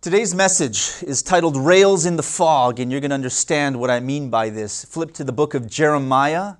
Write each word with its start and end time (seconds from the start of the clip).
Today's 0.00 0.32
message 0.32 1.02
is 1.02 1.22
titled 1.22 1.56
Rails 1.56 2.06
in 2.06 2.14
the 2.14 2.22
Fog, 2.22 2.78
and 2.78 2.88
you're 2.88 3.00
going 3.00 3.10
to 3.10 3.16
understand 3.16 3.80
what 3.80 3.90
I 3.90 3.98
mean 3.98 4.30
by 4.30 4.48
this. 4.48 4.84
Flip 4.84 5.12
to 5.14 5.24
the 5.24 5.32
book 5.32 5.54
of 5.54 5.68
Jeremiah. 5.68 6.54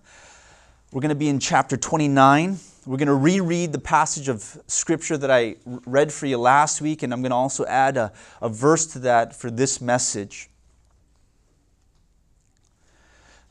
We're 0.91 1.03
going 1.03 1.11
to 1.11 1.15
be 1.15 1.29
in 1.29 1.39
chapter 1.39 1.77
29. 1.77 2.59
We're 2.85 2.97
going 2.97 3.07
to 3.07 3.15
reread 3.15 3.73
the 3.73 3.79
passage 3.79 4.29
of 4.29 4.61
scripture 4.67 5.17
that 5.19 5.31
I 5.31 5.55
read 5.65 6.13
for 6.13 6.27
you 6.27 6.37
last 6.37 6.81
week, 6.81 7.05
and 7.05 7.13
I'm 7.13 7.23
going 7.23 7.31
to 7.31 7.37
also 7.37 7.65
add 7.67 7.97
a, 7.97 8.13
a 8.43 8.49
verse 8.49 8.87
to 8.87 8.99
that 8.99 9.37
for 9.37 9.53
this 9.53 9.81
message. 9.81 10.51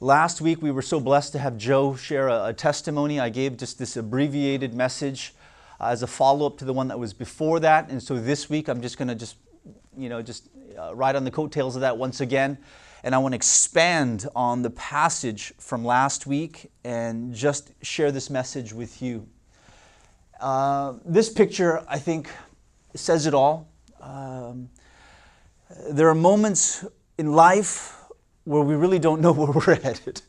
Last 0.01 0.41
week, 0.41 0.61
we 0.61 0.69
were 0.69 0.81
so 0.81 0.99
blessed 0.99 1.31
to 1.31 1.39
have 1.39 1.57
Joe 1.57 1.95
share 1.95 2.27
a, 2.27 2.47
a 2.47 2.53
testimony. 2.53 3.21
I 3.21 3.29
gave 3.29 3.55
just 3.55 3.79
this 3.79 3.95
abbreviated 3.95 4.73
message 4.73 5.33
as 5.79 6.03
a 6.03 6.07
follow 6.07 6.45
up 6.45 6.57
to 6.57 6.65
the 6.65 6.73
one 6.73 6.89
that 6.89 6.99
was 6.99 7.13
before 7.13 7.61
that. 7.61 7.89
And 7.89 8.03
so 8.03 8.19
this 8.19 8.49
week, 8.49 8.67
I'm 8.67 8.81
just 8.81 8.97
going 8.97 9.07
to 9.07 9.15
just 9.15 9.37
you 9.97 10.09
know, 10.09 10.21
just 10.21 10.49
uh, 10.77 10.93
ride 10.95 11.15
on 11.15 11.23
the 11.23 11.31
coattails 11.31 11.75
of 11.75 11.81
that 11.81 11.97
once 11.97 12.21
again. 12.21 12.57
And 13.03 13.15
I 13.15 13.19
want 13.19 13.33
to 13.33 13.35
expand 13.35 14.27
on 14.35 14.61
the 14.63 14.69
passage 14.71 15.53
from 15.59 15.85
last 15.85 16.27
week 16.27 16.71
and 16.83 17.33
just 17.33 17.71
share 17.81 18.11
this 18.11 18.29
message 18.29 18.73
with 18.73 19.01
you. 19.01 19.27
Uh, 20.39 20.93
this 21.05 21.29
picture, 21.29 21.83
I 21.87 21.99
think, 21.99 22.29
says 22.95 23.25
it 23.25 23.33
all. 23.33 23.69
Um, 24.01 24.69
there 25.89 26.09
are 26.09 26.15
moments 26.15 26.85
in 27.17 27.33
life 27.33 27.95
where 28.43 28.61
we 28.61 28.75
really 28.75 28.99
don't 28.99 29.21
know 29.21 29.31
where 29.33 29.51
we're 29.51 29.79
headed. 29.81 30.21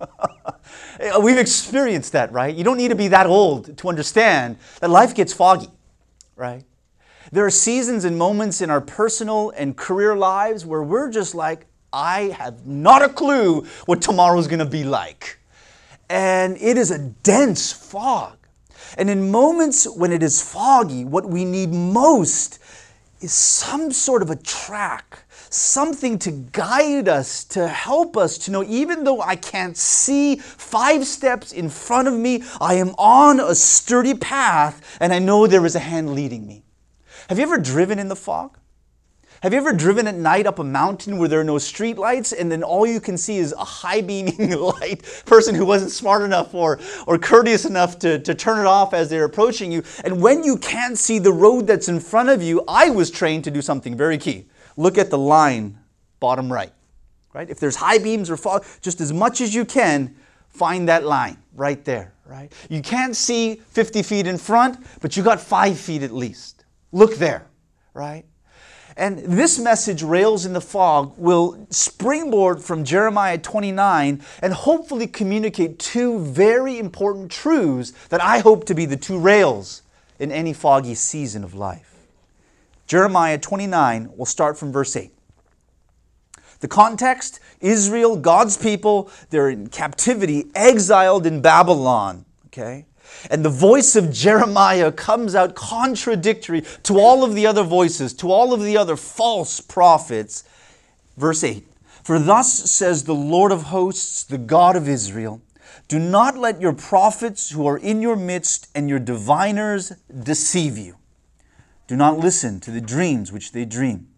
We've 1.22 1.38
experienced 1.38 2.12
that, 2.12 2.32
right? 2.32 2.54
You 2.54 2.64
don't 2.64 2.76
need 2.76 2.88
to 2.88 2.94
be 2.94 3.08
that 3.08 3.26
old 3.26 3.76
to 3.78 3.88
understand 3.88 4.56
that 4.80 4.90
life 4.90 5.14
gets 5.14 5.32
foggy, 5.32 5.68
right? 6.36 6.64
There 7.32 7.46
are 7.46 7.50
seasons 7.50 8.04
and 8.04 8.18
moments 8.18 8.60
in 8.60 8.70
our 8.70 8.80
personal 8.80 9.50
and 9.50 9.76
career 9.76 10.16
lives 10.16 10.66
where 10.66 10.82
we're 10.82 11.10
just 11.10 11.32
like, 11.32 11.66
I 11.92 12.22
have 12.36 12.66
not 12.66 13.02
a 13.02 13.08
clue 13.08 13.66
what 13.86 14.02
tomorrow's 14.02 14.48
gonna 14.48 14.66
be 14.66 14.82
like. 14.82 15.38
And 16.08 16.56
it 16.56 16.76
is 16.76 16.90
a 16.90 16.98
dense 16.98 17.72
fog. 17.72 18.36
And 18.98 19.08
in 19.08 19.30
moments 19.30 19.88
when 19.88 20.10
it 20.10 20.24
is 20.24 20.42
foggy, 20.42 21.04
what 21.04 21.24
we 21.24 21.44
need 21.44 21.72
most 21.72 22.58
is 23.20 23.32
some 23.32 23.92
sort 23.92 24.22
of 24.22 24.30
a 24.30 24.36
track, 24.36 25.22
something 25.50 26.18
to 26.18 26.32
guide 26.32 27.06
us, 27.06 27.44
to 27.44 27.68
help 27.68 28.16
us 28.16 28.38
to 28.38 28.50
know, 28.50 28.64
even 28.64 29.04
though 29.04 29.20
I 29.20 29.36
can't 29.36 29.76
see 29.76 30.34
five 30.34 31.06
steps 31.06 31.52
in 31.52 31.68
front 31.68 32.08
of 32.08 32.14
me, 32.14 32.42
I 32.60 32.74
am 32.74 32.88
on 32.98 33.38
a 33.38 33.54
sturdy 33.54 34.14
path 34.14 34.98
and 35.00 35.12
I 35.12 35.20
know 35.20 35.46
there 35.46 35.64
is 35.64 35.76
a 35.76 35.80
hand 35.80 36.14
leading 36.16 36.44
me. 36.44 36.64
Have 37.30 37.38
you 37.38 37.44
ever 37.44 37.58
driven 37.58 38.00
in 38.00 38.08
the 38.08 38.16
fog? 38.16 38.58
Have 39.44 39.52
you 39.52 39.60
ever 39.60 39.72
driven 39.72 40.08
at 40.08 40.16
night 40.16 40.48
up 40.48 40.58
a 40.58 40.64
mountain 40.64 41.16
where 41.16 41.28
there 41.28 41.38
are 41.38 41.44
no 41.44 41.58
street 41.58 41.96
lights 41.96 42.32
and 42.32 42.50
then 42.50 42.64
all 42.64 42.84
you 42.84 42.98
can 42.98 43.16
see 43.16 43.36
is 43.36 43.52
a 43.52 43.62
high 43.62 44.00
beaming 44.00 44.50
light 44.58 45.04
person 45.26 45.54
who 45.54 45.64
wasn't 45.64 45.92
smart 45.92 46.22
enough 46.22 46.52
or, 46.56 46.80
or 47.06 47.18
courteous 47.18 47.64
enough 47.64 48.00
to, 48.00 48.18
to 48.18 48.34
turn 48.34 48.58
it 48.58 48.66
off 48.66 48.92
as 48.92 49.08
they're 49.08 49.26
approaching 49.26 49.70
you? 49.70 49.84
And 50.02 50.20
when 50.20 50.42
you 50.42 50.56
can't 50.56 50.98
see 50.98 51.20
the 51.20 51.32
road 51.32 51.68
that's 51.68 51.88
in 51.88 52.00
front 52.00 52.30
of 52.30 52.42
you, 52.42 52.64
I 52.66 52.90
was 52.90 53.12
trained 53.12 53.44
to 53.44 53.52
do 53.52 53.62
something 53.62 53.96
very 53.96 54.18
key. 54.18 54.48
Look 54.76 54.98
at 54.98 55.08
the 55.08 55.18
line 55.18 55.78
bottom 56.18 56.52
right. 56.52 56.72
Right? 57.32 57.48
If 57.48 57.60
there's 57.60 57.76
high 57.76 57.98
beams 57.98 58.28
or 58.28 58.36
fog, 58.36 58.64
just 58.80 59.00
as 59.00 59.12
much 59.12 59.40
as 59.40 59.54
you 59.54 59.64
can, 59.64 60.16
find 60.48 60.88
that 60.88 61.04
line 61.04 61.36
right 61.54 61.84
there. 61.84 62.12
Right? 62.26 62.52
You 62.68 62.82
can't 62.82 63.14
see 63.14 63.54
50 63.54 64.02
feet 64.02 64.26
in 64.26 64.36
front, 64.36 64.84
but 65.00 65.16
you 65.16 65.22
got 65.22 65.40
five 65.40 65.78
feet 65.78 66.02
at 66.02 66.10
least. 66.10 66.59
Look 66.92 67.16
there, 67.16 67.46
right? 67.94 68.24
And 68.96 69.18
this 69.18 69.58
message, 69.58 70.02
Rails 70.02 70.44
in 70.44 70.52
the 70.52 70.60
Fog, 70.60 71.14
will 71.16 71.66
springboard 71.70 72.62
from 72.62 72.84
Jeremiah 72.84 73.38
29 73.38 74.22
and 74.42 74.52
hopefully 74.52 75.06
communicate 75.06 75.78
two 75.78 76.18
very 76.18 76.78
important 76.78 77.30
truths 77.30 77.92
that 78.08 78.22
I 78.22 78.40
hope 78.40 78.66
to 78.66 78.74
be 78.74 78.86
the 78.86 78.96
two 78.96 79.18
rails 79.18 79.82
in 80.18 80.30
any 80.30 80.52
foggy 80.52 80.94
season 80.94 81.44
of 81.44 81.54
life. 81.54 81.94
Jeremiah 82.86 83.38
29 83.38 84.10
will 84.16 84.26
start 84.26 84.58
from 84.58 84.72
verse 84.72 84.96
8. 84.96 85.12
The 86.58 86.68
context 86.68 87.40
Israel, 87.60 88.16
God's 88.16 88.56
people, 88.56 89.10
they're 89.30 89.48
in 89.48 89.68
captivity, 89.68 90.50
exiled 90.54 91.26
in 91.26 91.40
Babylon. 91.40 92.24
Okay? 92.46 92.86
And 93.30 93.44
the 93.44 93.50
voice 93.50 93.96
of 93.96 94.12
Jeremiah 94.12 94.92
comes 94.92 95.34
out 95.34 95.54
contradictory 95.54 96.62
to 96.84 96.98
all 96.98 97.24
of 97.24 97.34
the 97.34 97.46
other 97.46 97.62
voices, 97.62 98.14
to 98.14 98.30
all 98.30 98.52
of 98.52 98.62
the 98.62 98.76
other 98.76 98.96
false 98.96 99.60
prophets. 99.60 100.44
Verse 101.16 101.44
8 101.44 101.66
For 102.02 102.18
thus 102.18 102.70
says 102.70 103.04
the 103.04 103.14
Lord 103.14 103.52
of 103.52 103.64
hosts, 103.64 104.24
the 104.24 104.38
God 104.38 104.76
of 104.76 104.88
Israel 104.88 105.42
Do 105.88 105.98
not 105.98 106.36
let 106.36 106.60
your 106.60 106.72
prophets 106.72 107.50
who 107.50 107.66
are 107.66 107.78
in 107.78 108.00
your 108.00 108.16
midst 108.16 108.68
and 108.74 108.88
your 108.88 108.98
diviners 108.98 109.92
deceive 110.22 110.78
you. 110.78 110.96
Do 111.86 111.96
not 111.96 112.18
listen 112.18 112.60
to 112.60 112.70
the 112.70 112.80
dreams 112.80 113.32
which 113.32 113.52
they 113.52 113.64
dream, 113.64 114.08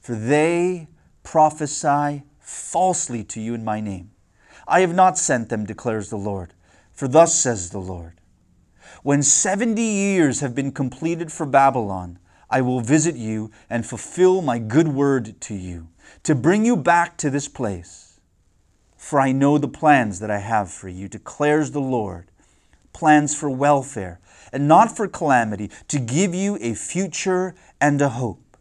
for 0.00 0.14
they 0.14 0.88
prophesy 1.24 2.22
falsely 2.38 3.24
to 3.24 3.40
you 3.40 3.54
in 3.54 3.64
my 3.64 3.80
name. 3.80 4.12
I 4.68 4.80
have 4.80 4.94
not 4.94 5.18
sent 5.18 5.48
them, 5.48 5.64
declares 5.64 6.10
the 6.10 6.16
Lord. 6.16 6.54
For 6.92 7.08
thus 7.08 7.34
says 7.34 7.70
the 7.70 7.80
Lord 7.80 8.20
When 9.02 9.22
70 9.22 9.82
years 9.82 10.40
have 10.40 10.54
been 10.54 10.72
completed 10.72 11.32
for 11.32 11.46
Babylon, 11.46 12.18
I 12.50 12.60
will 12.60 12.80
visit 12.80 13.16
you 13.16 13.50
and 13.70 13.86
fulfill 13.86 14.42
my 14.42 14.58
good 14.58 14.88
word 14.88 15.40
to 15.42 15.54
you, 15.54 15.88
to 16.22 16.34
bring 16.34 16.64
you 16.64 16.76
back 16.76 17.16
to 17.18 17.30
this 17.30 17.48
place. 17.48 18.20
For 18.96 19.18
I 19.18 19.32
know 19.32 19.58
the 19.58 19.68
plans 19.68 20.20
that 20.20 20.30
I 20.30 20.38
have 20.38 20.70
for 20.70 20.88
you, 20.88 21.08
declares 21.08 21.70
the 21.70 21.80
Lord 21.80 22.28
plans 22.92 23.34
for 23.34 23.48
welfare 23.50 24.20
and 24.52 24.68
not 24.68 24.94
for 24.94 25.08
calamity, 25.08 25.70
to 25.88 25.98
give 25.98 26.34
you 26.34 26.58
a 26.60 26.74
future 26.74 27.54
and 27.80 28.00
a 28.02 28.10
hope. 28.10 28.51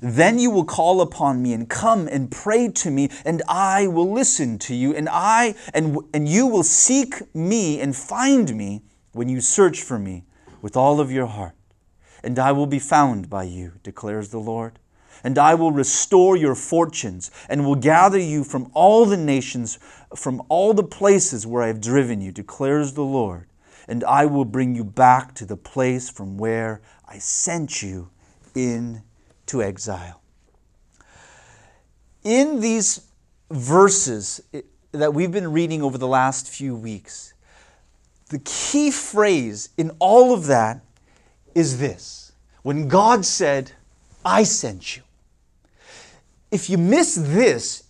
Then 0.00 0.38
you 0.38 0.50
will 0.50 0.64
call 0.64 1.00
upon 1.00 1.42
me 1.42 1.52
and 1.52 1.68
come 1.68 2.08
and 2.08 2.30
pray 2.30 2.68
to 2.68 2.90
me, 2.90 3.10
and 3.24 3.42
I 3.48 3.86
will 3.86 4.10
listen 4.10 4.58
to 4.60 4.74
you, 4.74 4.94
and 4.94 5.08
I 5.10 5.54
and, 5.74 5.98
and 6.12 6.28
you 6.28 6.46
will 6.46 6.62
seek 6.62 7.34
me 7.34 7.80
and 7.80 7.94
find 7.94 8.54
me 8.54 8.82
when 9.12 9.28
you 9.28 9.40
search 9.40 9.82
for 9.82 9.98
me 9.98 10.24
with 10.60 10.76
all 10.76 11.00
of 11.00 11.10
your 11.10 11.26
heart. 11.26 11.54
And 12.22 12.38
I 12.38 12.52
will 12.52 12.66
be 12.66 12.78
found 12.78 13.28
by 13.28 13.44
you, 13.44 13.72
declares 13.82 14.28
the 14.28 14.38
Lord. 14.38 14.78
And 15.24 15.38
I 15.38 15.54
will 15.54 15.72
restore 15.72 16.36
your 16.36 16.54
fortunes 16.54 17.30
and 17.48 17.64
will 17.64 17.76
gather 17.76 18.18
you 18.18 18.42
from 18.42 18.70
all 18.74 19.06
the 19.06 19.16
nations, 19.16 19.78
from 20.16 20.42
all 20.48 20.74
the 20.74 20.82
places 20.82 21.46
where 21.46 21.62
I 21.62 21.68
have 21.68 21.80
driven 21.80 22.20
you, 22.20 22.32
declares 22.32 22.94
the 22.94 23.04
Lord. 23.04 23.46
And 23.86 24.04
I 24.04 24.26
will 24.26 24.44
bring 24.44 24.74
you 24.74 24.84
back 24.84 25.34
to 25.36 25.44
the 25.44 25.56
place 25.56 26.08
from 26.08 26.38
where 26.38 26.80
I 27.06 27.18
sent 27.18 27.82
you 27.82 28.10
in 28.54 29.02
to 29.52 29.62
exile. 29.62 30.18
In 32.24 32.60
these 32.60 33.02
verses 33.50 34.40
that 34.92 35.12
we've 35.12 35.30
been 35.30 35.52
reading 35.52 35.82
over 35.82 35.98
the 35.98 36.08
last 36.08 36.48
few 36.48 36.74
weeks, 36.74 37.34
the 38.30 38.38
key 38.38 38.90
phrase 38.90 39.68
in 39.76 39.90
all 39.98 40.32
of 40.32 40.46
that 40.46 40.80
is 41.54 41.78
this 41.78 42.32
when 42.62 42.88
God 42.88 43.26
said, 43.26 43.72
I 44.24 44.44
sent 44.44 44.96
you. 44.96 45.02
If 46.50 46.70
you 46.70 46.78
miss 46.78 47.14
this, 47.14 47.84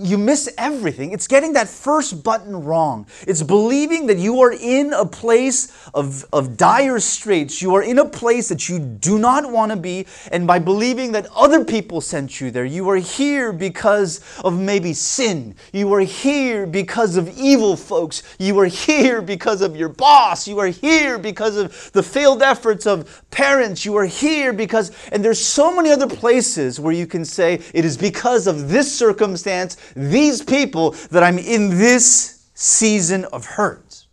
you 0.00 0.18
miss 0.18 0.48
everything. 0.56 1.12
It's 1.12 1.26
getting 1.26 1.52
that 1.54 1.68
first 1.68 2.22
button 2.24 2.64
wrong. 2.64 3.06
It's 3.26 3.42
believing 3.42 4.06
that 4.06 4.18
you 4.18 4.40
are 4.40 4.52
in 4.52 4.92
a 4.92 5.04
place 5.04 5.72
of, 5.94 6.24
of 6.32 6.56
dire 6.56 6.98
straits. 7.00 7.60
You 7.60 7.74
are 7.74 7.82
in 7.82 7.98
a 7.98 8.04
place 8.04 8.48
that 8.48 8.68
you 8.68 8.78
do 8.78 9.18
not 9.18 9.50
want 9.50 9.72
to 9.72 9.76
be. 9.76 10.06
And 10.32 10.46
by 10.46 10.58
believing 10.58 11.12
that 11.12 11.26
other 11.34 11.64
people 11.64 12.00
sent 12.00 12.40
you 12.40 12.50
there, 12.50 12.64
you 12.64 12.88
are 12.90 12.96
here 12.96 13.52
because 13.52 14.20
of 14.44 14.58
maybe 14.58 14.92
sin. 14.92 15.54
You 15.72 15.92
are 15.94 16.00
here 16.00 16.66
because 16.66 17.16
of 17.16 17.28
evil 17.38 17.76
folks. 17.76 18.22
You 18.38 18.58
are 18.60 18.66
here 18.66 19.20
because 19.20 19.60
of 19.60 19.76
your 19.76 19.88
boss. 19.88 20.48
You 20.48 20.58
are 20.58 20.68
here 20.68 21.18
because 21.18 21.56
of 21.56 21.90
the 21.92 22.02
failed 22.02 22.42
efforts 22.42 22.86
of 22.86 23.22
parents. 23.30 23.84
You 23.84 23.96
are 23.96 24.06
here 24.06 24.52
because, 24.52 24.92
and 25.12 25.24
there's 25.24 25.44
so 25.44 25.74
many 25.74 25.90
other 25.90 26.08
places 26.08 26.80
where 26.80 26.94
you 26.94 27.06
can 27.06 27.24
say, 27.24 27.60
it 27.74 27.84
is 27.84 27.96
because 27.96 28.46
of 28.46 28.68
this 28.68 28.90
circumstance 28.96 29.76
these 29.94 30.42
people 30.42 30.92
that 31.10 31.22
I'm 31.22 31.38
in 31.38 31.70
this 31.70 32.48
season 32.54 33.24
of 33.26 33.44
hurt. 33.44 34.06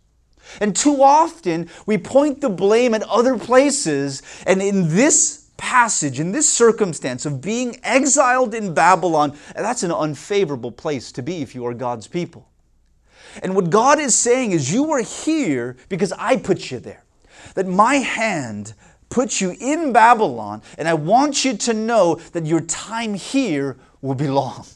And 0.60 0.74
too 0.74 1.02
often 1.02 1.68
we 1.86 1.98
point 1.98 2.40
the 2.40 2.48
blame 2.48 2.94
at 2.94 3.02
other 3.02 3.38
places, 3.38 4.22
and 4.46 4.62
in 4.62 4.88
this 4.94 5.50
passage, 5.56 6.20
in 6.20 6.32
this 6.32 6.48
circumstance 6.48 7.26
of 7.26 7.40
being 7.40 7.78
exiled 7.82 8.54
in 8.54 8.72
Babylon, 8.74 9.36
that's 9.54 9.82
an 9.82 9.92
unfavorable 9.92 10.72
place 10.72 11.12
to 11.12 11.22
be 11.22 11.42
if 11.42 11.54
you 11.54 11.66
are 11.66 11.74
God's 11.74 12.06
people. 12.06 12.48
And 13.42 13.54
what 13.54 13.70
God 13.70 13.98
is 13.98 14.14
saying 14.14 14.52
is, 14.52 14.72
You 14.72 14.90
are 14.92 15.02
here 15.02 15.76
because 15.88 16.12
I 16.12 16.36
put 16.36 16.70
you 16.70 16.78
there. 16.78 17.04
That 17.54 17.66
my 17.66 17.96
hand 17.96 18.74
put 19.10 19.40
you 19.40 19.54
in 19.60 19.92
Babylon, 19.92 20.62
and 20.76 20.88
I 20.88 20.94
want 20.94 21.44
you 21.44 21.56
to 21.56 21.74
know 21.74 22.16
that 22.32 22.46
your 22.46 22.60
time 22.60 23.14
here 23.14 23.76
will 24.00 24.14
be 24.14 24.28
long. 24.28 24.66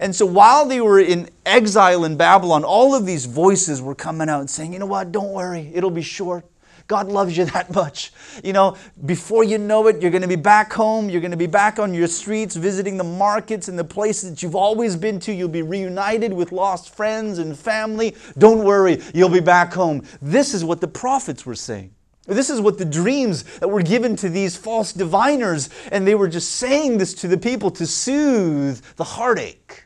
And 0.00 0.16
so 0.16 0.24
while 0.24 0.64
they 0.64 0.80
were 0.80 0.98
in 0.98 1.28
exile 1.44 2.04
in 2.04 2.16
Babylon, 2.16 2.64
all 2.64 2.94
of 2.94 3.04
these 3.04 3.26
voices 3.26 3.82
were 3.82 3.94
coming 3.94 4.30
out 4.30 4.40
and 4.40 4.48
saying, 4.48 4.72
you 4.72 4.78
know 4.78 4.86
what, 4.86 5.12
don't 5.12 5.30
worry, 5.30 5.70
it'll 5.74 5.90
be 5.90 6.02
short. 6.02 6.46
God 6.86 7.08
loves 7.08 7.36
you 7.36 7.44
that 7.56 7.72
much. 7.72 8.10
You 8.42 8.54
know, 8.54 8.78
before 9.04 9.44
you 9.44 9.58
know 9.58 9.86
it, 9.88 10.00
you're 10.00 10.10
going 10.10 10.22
to 10.22 10.28
be 10.28 10.36
back 10.36 10.72
home. 10.72 11.10
You're 11.10 11.20
going 11.20 11.30
to 11.30 11.36
be 11.36 11.46
back 11.46 11.78
on 11.78 11.92
your 11.92 12.06
streets, 12.06 12.56
visiting 12.56 12.96
the 12.96 13.04
markets 13.04 13.68
and 13.68 13.78
the 13.78 13.84
places 13.84 14.30
that 14.30 14.42
you've 14.42 14.56
always 14.56 14.96
been 14.96 15.20
to. 15.20 15.32
You'll 15.32 15.48
be 15.48 15.62
reunited 15.62 16.32
with 16.32 16.50
lost 16.50 16.96
friends 16.96 17.38
and 17.38 17.56
family. 17.56 18.16
Don't 18.38 18.64
worry, 18.64 19.02
you'll 19.14 19.28
be 19.28 19.40
back 19.40 19.72
home. 19.74 20.02
This 20.22 20.54
is 20.54 20.64
what 20.64 20.80
the 20.80 20.88
prophets 20.88 21.44
were 21.44 21.54
saying. 21.54 21.94
This 22.26 22.48
is 22.48 22.60
what 22.60 22.78
the 22.78 22.84
dreams 22.86 23.42
that 23.58 23.68
were 23.68 23.82
given 23.82 24.16
to 24.16 24.30
these 24.30 24.56
false 24.56 24.92
diviners, 24.92 25.68
and 25.92 26.06
they 26.06 26.14
were 26.14 26.28
just 26.28 26.52
saying 26.52 26.96
this 26.96 27.12
to 27.14 27.28
the 27.28 27.38
people 27.38 27.70
to 27.72 27.86
soothe 27.86 28.80
the 28.96 29.04
heartache. 29.04 29.84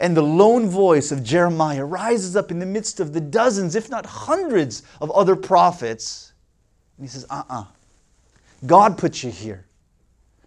And 0.00 0.16
the 0.16 0.22
lone 0.22 0.68
voice 0.68 1.12
of 1.12 1.22
Jeremiah 1.22 1.84
rises 1.84 2.36
up 2.36 2.50
in 2.50 2.58
the 2.58 2.66
midst 2.66 3.00
of 3.00 3.12
the 3.12 3.20
dozens, 3.20 3.74
if 3.74 3.90
not 3.90 4.06
hundreds, 4.06 4.82
of 5.00 5.10
other 5.10 5.36
prophets. 5.36 6.32
And 6.96 7.06
he 7.06 7.08
says, 7.08 7.26
Uh 7.30 7.42
uh-uh. 7.48 7.60
uh 7.60 7.64
God 8.64 8.96
put 8.98 9.22
you 9.22 9.30
here. 9.30 9.66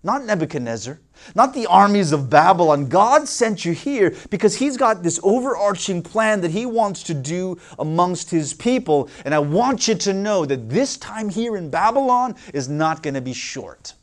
Not 0.04 0.24
Nebuchadnezzar, 0.24 1.00
not 1.34 1.56
the 1.56 1.66
armies 1.66 2.12
of 2.12 2.30
Babylon. 2.30 2.88
God 2.90 3.28
sent 3.28 3.66
you 3.66 3.74
here 3.74 4.16
because 4.30 4.56
He's 4.56 4.78
got 4.78 5.02
this 5.02 5.20
overarching 5.24 6.04
plan 6.04 6.42
that 6.42 6.52
He 6.52 6.68
wants 6.68 7.02
to 7.04 7.16
do 7.16 7.58
amongst 7.80 8.30
His 8.30 8.54
people. 8.54 9.10
And 9.26 9.34
I 9.34 9.40
want 9.40 9.88
you 9.88 9.96
to 9.96 10.14
know 10.14 10.46
that 10.46 10.70
this 10.70 10.96
time 10.98 11.30
here 11.30 11.58
in 11.58 11.72
Babylon 11.72 12.36
is 12.54 12.70
not 12.70 13.02
going 13.02 13.16
to 13.16 13.22
be 13.22 13.34
short 13.34 13.96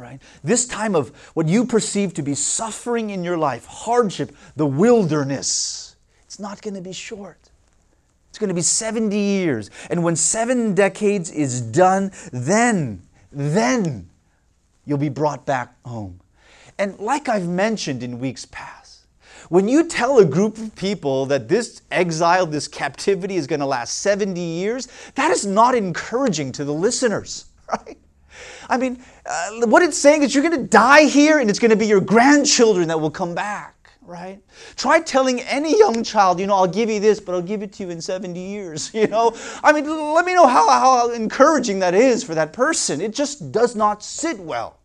right? 0.00 0.20
This 0.42 0.66
time 0.66 0.94
of 0.94 1.10
what 1.34 1.46
you 1.46 1.64
perceive 1.64 2.14
to 2.14 2.22
be 2.22 2.34
suffering 2.34 3.10
in 3.10 3.22
your 3.22 3.36
life, 3.36 3.66
hardship, 3.66 4.34
the 4.56 4.66
wilderness, 4.66 5.96
it's 6.24 6.38
not 6.38 6.62
going 6.62 6.74
to 6.74 6.80
be 6.80 6.92
short. 6.92 7.50
It's 8.30 8.38
going 8.38 8.48
to 8.48 8.54
be 8.54 8.62
70 8.62 9.16
years. 9.16 9.70
And 9.90 10.02
when 10.02 10.16
seven 10.16 10.74
decades 10.74 11.30
is 11.30 11.60
done, 11.60 12.12
then, 12.32 13.02
then 13.32 14.08
you'll 14.84 14.98
be 14.98 15.08
brought 15.08 15.44
back 15.44 15.74
home. 15.84 16.20
And 16.78 16.98
like 16.98 17.28
I've 17.28 17.48
mentioned 17.48 18.02
in 18.02 18.18
weeks 18.20 18.46
past, 18.46 18.80
when 19.48 19.68
you 19.68 19.84
tell 19.84 20.18
a 20.18 20.24
group 20.24 20.58
of 20.58 20.74
people 20.76 21.26
that 21.26 21.48
this 21.48 21.82
exile, 21.90 22.46
this 22.46 22.68
captivity 22.68 23.34
is 23.34 23.48
going 23.48 23.58
to 23.58 23.66
last 23.66 23.98
70 23.98 24.40
years, 24.40 24.86
that 25.16 25.32
is 25.32 25.44
not 25.44 25.74
encouraging 25.74 26.52
to 26.52 26.64
the 26.64 26.72
listeners, 26.72 27.46
right? 27.68 27.98
I 28.68 28.76
mean, 28.76 29.02
uh, 29.26 29.66
what 29.66 29.82
it's 29.82 29.98
saying 29.98 30.22
is 30.22 30.34
you're 30.34 30.48
going 30.48 30.60
to 30.60 30.66
die 30.66 31.04
here 31.04 31.38
and 31.38 31.48
it's 31.48 31.58
going 31.58 31.70
to 31.70 31.76
be 31.76 31.86
your 31.86 32.00
grandchildren 32.00 32.88
that 32.88 33.00
will 33.00 33.10
come 33.10 33.34
back, 33.34 33.90
right? 34.02 34.40
Try 34.76 35.00
telling 35.00 35.40
any 35.42 35.78
young 35.78 36.02
child, 36.02 36.40
you 36.40 36.46
know, 36.46 36.54
I'll 36.54 36.66
give 36.66 36.90
you 36.90 37.00
this, 37.00 37.20
but 37.20 37.34
I'll 37.34 37.42
give 37.42 37.62
it 37.62 37.72
to 37.74 37.84
you 37.84 37.90
in 37.90 38.00
70 38.00 38.40
years, 38.40 38.90
you 38.94 39.06
know? 39.06 39.36
I 39.62 39.72
mean, 39.72 39.88
let 40.14 40.24
me 40.24 40.34
know 40.34 40.46
how, 40.46 40.68
how 40.68 41.10
encouraging 41.12 41.78
that 41.80 41.94
is 41.94 42.24
for 42.24 42.34
that 42.34 42.52
person. 42.52 43.00
It 43.00 43.14
just 43.14 43.52
does 43.52 43.76
not 43.76 44.02
sit 44.02 44.38
well. 44.38 44.79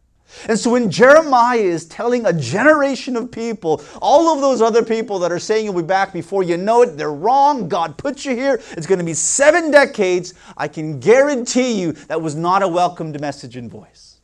And 0.48 0.60
so 0.60 0.72
when 0.72 0.92
Jeremiah 0.92 1.58
is 1.58 1.86
telling 1.86 2.26
a 2.26 2.34
generation 2.34 3.16
of 3.16 3.32
people, 3.32 3.84
all 4.02 4.34
of 4.34 4.42
those 4.42 4.62
other 4.62 4.84
people 4.84 5.20
that 5.20 5.32
are 5.32 5.40
saying 5.40 5.66
you'll 5.66 5.74
be 5.74 5.82
back 5.82 6.14
before 6.14 6.44
you 6.44 6.58
know 6.58 6.82
it, 6.82 6.98
they're 6.98 7.14
wrong. 7.14 7.70
God 7.70 7.98
put 7.98 8.26
you 8.26 8.36
here. 8.36 8.62
It's 8.72 8.86
going 8.88 9.00
to 9.00 9.06
be 9.06 9.14
seven 9.14 9.72
decades. 9.72 10.34
I 10.58 10.68
can 10.68 11.00
guarantee 11.00 11.80
you 11.80 11.94
that 11.94 12.22
was 12.22 12.36
not 12.36 12.64
a 12.64 12.68
welcomed 12.68 13.20
message 13.22 13.56
and 13.56 13.72
voice. 13.72 14.20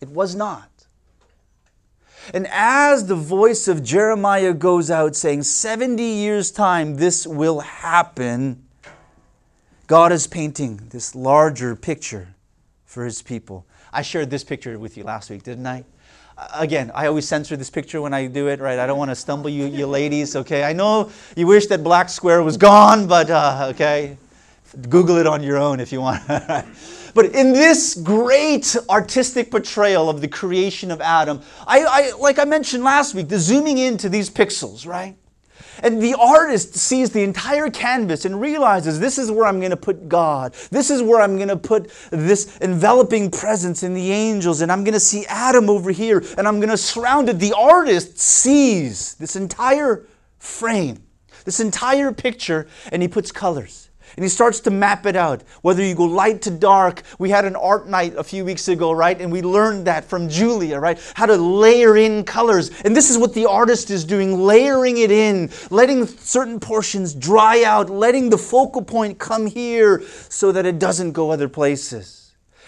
It 0.00 0.08
was 0.08 0.34
not. 0.34 0.68
And 2.32 2.46
as 2.50 3.06
the 3.06 3.16
voice 3.16 3.68
of 3.68 3.82
Jeremiah 3.82 4.54
goes 4.54 4.90
out 4.90 5.16
saying, 5.16 5.42
70 5.42 6.02
years' 6.02 6.50
time, 6.50 6.96
this 6.96 7.26
will 7.26 7.60
happen, 7.60 8.64
God 9.86 10.12
is 10.12 10.26
painting 10.26 10.88
this 10.90 11.14
larger 11.14 11.74
picture 11.74 12.34
for 12.84 13.04
his 13.04 13.22
people. 13.22 13.66
I 13.92 14.02
shared 14.02 14.30
this 14.30 14.42
picture 14.42 14.78
with 14.78 14.96
you 14.96 15.04
last 15.04 15.28
week, 15.30 15.42
didn't 15.42 15.66
I? 15.66 15.84
Again, 16.54 16.90
I 16.94 17.06
always 17.06 17.28
censor 17.28 17.56
this 17.56 17.68
picture 17.68 18.00
when 18.00 18.14
I 18.14 18.26
do 18.26 18.48
it, 18.48 18.58
right? 18.58 18.78
I 18.78 18.86
don't 18.86 18.98
want 18.98 19.10
to 19.10 19.14
stumble 19.14 19.50
you, 19.50 19.66
you 19.66 19.86
ladies, 19.86 20.34
okay? 20.34 20.64
I 20.64 20.72
know 20.72 21.10
you 21.36 21.46
wish 21.46 21.66
that 21.66 21.84
black 21.84 22.08
square 22.08 22.42
was 22.42 22.56
gone, 22.56 23.06
but 23.06 23.28
uh, 23.30 23.68
okay, 23.70 24.16
Google 24.88 25.18
it 25.18 25.26
on 25.26 25.42
your 25.42 25.58
own 25.58 25.78
if 25.78 25.92
you 25.92 26.00
want. 26.00 26.26
but 27.14 27.26
in 27.26 27.52
this 27.52 27.94
great 27.94 28.74
artistic 28.88 29.50
portrayal 29.50 30.08
of 30.08 30.22
the 30.22 30.28
creation 30.28 30.90
of 30.90 31.02
Adam, 31.02 31.42
I, 31.66 31.84
I, 31.84 32.12
like 32.18 32.38
I 32.38 32.44
mentioned 32.44 32.82
last 32.82 33.14
week, 33.14 33.28
the 33.28 33.38
zooming 33.38 33.76
into 33.76 34.08
these 34.08 34.30
pixels, 34.30 34.86
right? 34.86 35.16
And 35.82 36.02
the 36.02 36.14
artist 36.14 36.74
sees 36.74 37.10
the 37.10 37.22
entire 37.22 37.70
canvas 37.70 38.24
and 38.24 38.40
realizes 38.40 39.00
this 39.00 39.18
is 39.18 39.30
where 39.30 39.46
I'm 39.46 39.58
going 39.58 39.70
to 39.70 39.76
put 39.76 40.08
God. 40.08 40.54
This 40.70 40.90
is 40.90 41.02
where 41.02 41.20
I'm 41.20 41.36
going 41.36 41.48
to 41.48 41.56
put 41.56 41.90
this 42.10 42.58
enveloping 42.58 43.30
presence 43.30 43.82
in 43.82 43.94
the 43.94 44.12
angels. 44.12 44.60
And 44.60 44.70
I'm 44.70 44.84
going 44.84 44.94
to 44.94 45.00
see 45.00 45.26
Adam 45.26 45.68
over 45.70 45.90
here 45.90 46.22
and 46.38 46.46
I'm 46.46 46.58
going 46.58 46.70
to 46.70 46.76
surround 46.76 47.28
it. 47.28 47.38
The 47.38 47.54
artist 47.56 48.18
sees 48.18 49.14
this 49.14 49.36
entire 49.36 50.06
frame, 50.38 51.02
this 51.44 51.60
entire 51.60 52.12
picture, 52.12 52.68
and 52.90 53.02
he 53.02 53.08
puts 53.08 53.32
colors. 53.32 53.81
And 54.16 54.24
he 54.24 54.28
starts 54.28 54.60
to 54.60 54.70
map 54.70 55.06
it 55.06 55.16
out, 55.16 55.42
whether 55.62 55.82
you 55.82 55.94
go 55.94 56.04
light 56.04 56.42
to 56.42 56.50
dark. 56.50 57.02
We 57.18 57.30
had 57.30 57.44
an 57.44 57.56
art 57.56 57.88
night 57.88 58.14
a 58.16 58.24
few 58.24 58.44
weeks 58.44 58.68
ago, 58.68 58.92
right? 58.92 59.20
And 59.20 59.32
we 59.32 59.42
learned 59.42 59.86
that 59.86 60.04
from 60.04 60.28
Julia, 60.28 60.78
right? 60.78 60.98
How 61.14 61.26
to 61.26 61.36
layer 61.36 61.96
in 61.96 62.24
colors. 62.24 62.70
And 62.84 62.96
this 62.96 63.10
is 63.10 63.18
what 63.18 63.34
the 63.34 63.46
artist 63.46 63.90
is 63.90 64.04
doing, 64.04 64.40
layering 64.40 64.98
it 64.98 65.10
in, 65.10 65.50
letting 65.70 66.06
certain 66.06 66.60
portions 66.60 67.14
dry 67.14 67.64
out, 67.64 67.90
letting 67.90 68.30
the 68.30 68.38
focal 68.38 68.82
point 68.82 69.18
come 69.18 69.46
here 69.46 70.02
so 70.28 70.52
that 70.52 70.66
it 70.66 70.78
doesn't 70.78 71.12
go 71.12 71.30
other 71.30 71.48
places. 71.48 72.21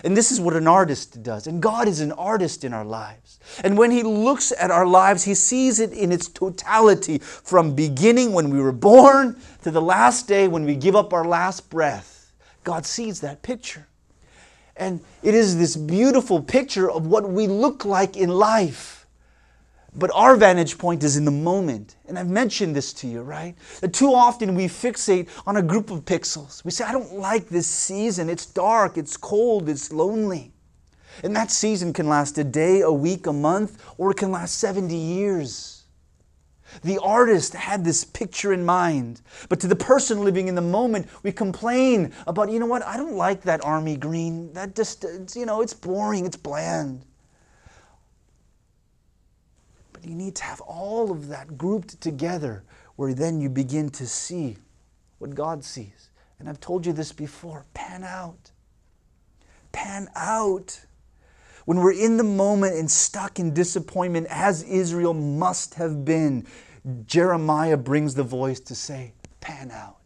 And 0.05 0.15
this 0.15 0.31
is 0.31 0.39
what 0.39 0.55
an 0.55 0.69
artist 0.69 1.23
does. 1.23 1.47
And 1.47 1.63
God 1.63 1.89
is 1.89 2.01
an 2.01 2.13
artist 2.13 2.63
in 2.63 2.75
our 2.75 2.85
lives. 2.85 3.41
And 3.65 3.77
when 3.79 3.91
He 3.91 4.03
looks 4.03 4.53
at 4.53 4.71
our 4.71 4.87
lives, 4.87 5.25
He 5.25 5.35
sees 5.35 5.81
it 5.81 5.93
in 5.93 6.13
its 6.13 6.29
totality 6.29 7.19
from 7.19 7.75
beginning 7.75 8.35
when 8.35 8.51
we 8.51 8.61
were 8.61 8.71
born 8.71 9.41
to 9.63 9.71
the 9.71 9.81
last 9.81 10.29
day 10.29 10.47
when 10.47 10.65
we 10.67 10.77
give 10.77 10.95
up 10.95 11.15
our 11.15 11.25
last 11.25 11.71
breath. 11.71 12.33
God 12.65 12.85
sees 12.85 13.23
that 13.23 13.43
picture. 13.43 13.87
And 14.77 15.01
it 15.23 15.35
is 15.35 15.57
this 15.57 15.75
beautiful 15.75 16.43
picture 16.43 16.91
of 16.91 17.07
what 17.07 17.29
we 17.31 17.47
look 17.47 17.87
like 17.87 18.17
in 18.17 18.29
life. 18.29 19.04
But 19.97 20.11
our 20.13 20.37
vantage 20.37 20.77
point 20.77 21.05
is 21.05 21.17
in 21.17 21.25
the 21.25 21.31
moment. 21.31 21.97
And 22.07 22.19
I've 22.19 22.29
mentioned 22.29 22.75
this 22.75 22.93
to 22.95 23.07
you, 23.07 23.23
right? 23.23 23.55
That 23.81 23.93
too 23.93 24.13
often 24.13 24.55
we 24.55 24.67
fixate 24.67 25.29
on 25.47 25.57
a 25.57 25.63
group 25.63 25.91
of 25.91 26.05
pixels. 26.05 26.65
We 26.65 26.73
say, 26.73 26.85
I 26.85 26.93
don't 26.93 27.15
like 27.15 27.49
this 27.49 27.69
season. 27.69 28.29
It's 28.29 28.47
dark, 28.47 28.99
it's 28.99 29.17
cold, 29.17 29.69
it's 29.69 29.93
lonely. 29.93 30.53
And 31.23 31.35
that 31.37 31.53
season 31.53 31.93
can 31.93 32.09
last 32.09 32.39
a 32.39 32.45
day, 32.45 32.81
a 32.81 32.91
week, 32.91 33.29
a 33.29 33.33
month, 33.33 33.81
or 33.97 34.11
it 34.11 34.17
can 34.17 34.33
last 34.33 34.59
70 34.59 34.97
years. 34.97 35.85
The 36.83 36.99
artist 36.99 37.55
had 37.55 37.85
this 37.85 38.03
picture 38.03 38.53
in 38.53 38.65
mind. 38.65 39.21
But 39.49 39.61
to 39.61 39.69
the 39.69 39.77
person 39.77 40.25
living 40.25 40.49
in 40.49 40.57
the 40.57 40.61
moment, 40.61 41.07
we 41.23 41.31
complain 41.31 42.13
about, 42.27 42.51
you 42.51 42.59
know 42.59 42.67
what, 42.67 42.83
I 42.83 42.97
don't 42.97 43.15
like 43.15 43.43
that 43.43 43.65
army 43.65 43.97
green. 43.97 44.53
That 44.55 44.75
just, 44.75 45.05
you 45.37 45.47
know, 45.47 45.61
it's 45.61 45.75
boring, 45.75 46.27
it's 46.27 46.37
bland 46.37 47.05
you 50.05 50.15
need 50.15 50.37
to 50.37 50.45
have 50.45 50.61
all 50.61 51.11
of 51.11 51.29
that 51.29 51.57
grouped 51.57 52.01
together 52.01 52.65
where 52.97 53.15
then 53.15 53.41
you 53.41 53.49
begin 53.49 53.89
to 53.91 54.07
see 54.07 54.57
what 55.19 55.35
God 55.35 55.65
sees. 55.65 56.11
And 56.39 56.49
I've 56.49 56.61
told 56.61 56.85
you 56.87 56.93
this 56.93 57.13
before 57.13 57.65
pan 57.75 58.05
out. 58.05 58.51
Pan 59.73 60.09
out. 60.15 60.85
When 61.65 61.79
we're 61.79 61.93
in 61.93 62.17
the 62.17 62.25
moment 62.25 62.77
and 62.77 62.91
stuck 62.91 63.39
in 63.39 63.55
disappointment, 63.55 64.27
as 64.29 64.63
Israel 64.65 65.15
must 65.15 65.75
have 65.75 66.05
been, 66.05 66.47
Jeremiah 67.07 67.79
brings 67.79 68.15
the 68.15 68.23
voice 68.23 68.61
to 68.61 68.75
say, 68.75 69.15
pan 69.41 69.71
out. 69.71 69.97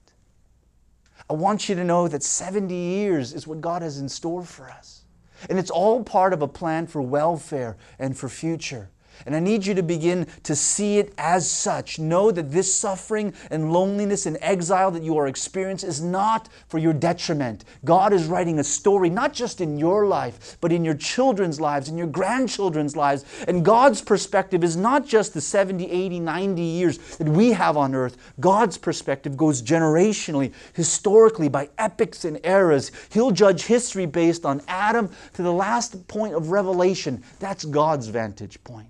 I 1.29 1.35
want 1.35 1.69
you 1.69 1.75
to 1.75 1.85
know 1.85 2.09
that 2.09 2.23
70 2.23 2.75
years 2.75 3.33
is 3.33 3.47
what 3.47 3.61
God 3.61 3.83
has 3.83 3.99
in 3.99 4.09
store 4.09 4.45
for 4.45 4.71
us. 4.71 5.03
And 5.51 5.59
it's 5.59 5.71
all 5.71 6.03
part 6.03 6.33
of 6.33 6.43
a 6.43 6.49
plan 6.49 6.87
for 6.87 7.03
welfare 7.03 7.77
and 7.99 8.17
for 8.17 8.29
future. 8.29 8.91
And 9.27 9.35
I 9.35 9.41
need 9.41 9.67
you 9.67 9.75
to 9.75 9.83
begin 9.83 10.27
to 10.45 10.55
see 10.55 10.99
it 10.99 11.13
as 11.19 11.51
such. 11.51 11.99
Know 11.99 12.31
that 12.31 12.51
this 12.51 12.75
suffering 12.75 13.35
and 13.51 13.73
loneliness 13.73 14.27
and 14.27 14.39
exile 14.41 14.91
that 14.93 15.03
you 15.03 15.17
are 15.19 15.27
experiencing 15.27 15.89
is 15.89 16.01
not 16.01 16.49
for 16.69 16.79
your 16.79 16.93
detriment. 16.93 17.65
God 17.85 18.13
is 18.13 18.27
writing 18.27 18.59
a 18.59 18.65
story, 18.65 19.11
not 19.11 19.33
just 19.33 19.61
in 19.61 19.79
your 19.79 20.07
life, 20.07 20.57
but 20.61 20.73
in 20.73 20.85
your 20.85 20.95
children's 20.95 21.61
lives, 21.61 21.89
in 21.89 21.99
your 21.99 22.07
grandchildren's 22.07 22.97
lives. 22.97 23.25
And 23.47 23.65
God's 23.65 24.01
perspective 24.01 24.65
is 24.65 24.77
not 24.77 25.07
just 25.07 25.35
the 25.35 25.41
70, 25.41 25.91
80, 25.91 26.21
90 26.21 26.63
years 26.63 26.99
that 27.17 27.29
we 27.29 27.53
have 27.53 27.77
on 27.77 27.95
earth. 27.95 28.17
God's 28.41 28.79
perspective 28.79 29.37
goes 29.37 29.63
generationally, 29.63 30.53
historically, 30.73 31.49
by 31.49 31.69
epics 31.79 32.25
and 32.25 32.39
eras. 32.45 32.93
He'll 33.11 33.31
judge 33.31 33.65
history 33.65 34.07
based 34.07 34.45
on 34.45 34.63
Adam 34.69 35.11
to 35.35 35.43
the 35.43 35.53
last 35.53 36.07
point 36.09 36.35
of 36.35 36.51
revelation. 36.51 37.23
That's 37.39 37.65
God's 37.65 38.09
vantage 38.09 38.63
point. 38.65 38.89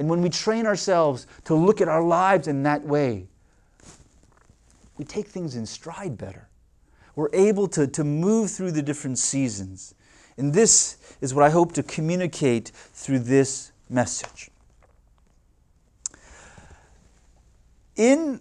And 0.00 0.08
when 0.08 0.22
we 0.22 0.30
train 0.30 0.64
ourselves 0.64 1.26
to 1.44 1.54
look 1.54 1.82
at 1.82 1.86
our 1.86 2.02
lives 2.02 2.48
in 2.48 2.62
that 2.62 2.82
way, 2.82 3.26
we 4.96 5.04
take 5.04 5.26
things 5.26 5.56
in 5.56 5.66
stride 5.66 6.16
better. 6.16 6.48
We're 7.16 7.28
able 7.34 7.68
to, 7.68 7.86
to 7.86 8.02
move 8.02 8.50
through 8.50 8.72
the 8.72 8.80
different 8.80 9.18
seasons. 9.18 9.94
And 10.38 10.54
this 10.54 10.96
is 11.20 11.34
what 11.34 11.44
I 11.44 11.50
hope 11.50 11.72
to 11.72 11.82
communicate 11.82 12.70
through 12.70 13.18
this 13.18 13.72
message. 13.90 14.48
In 17.94 18.40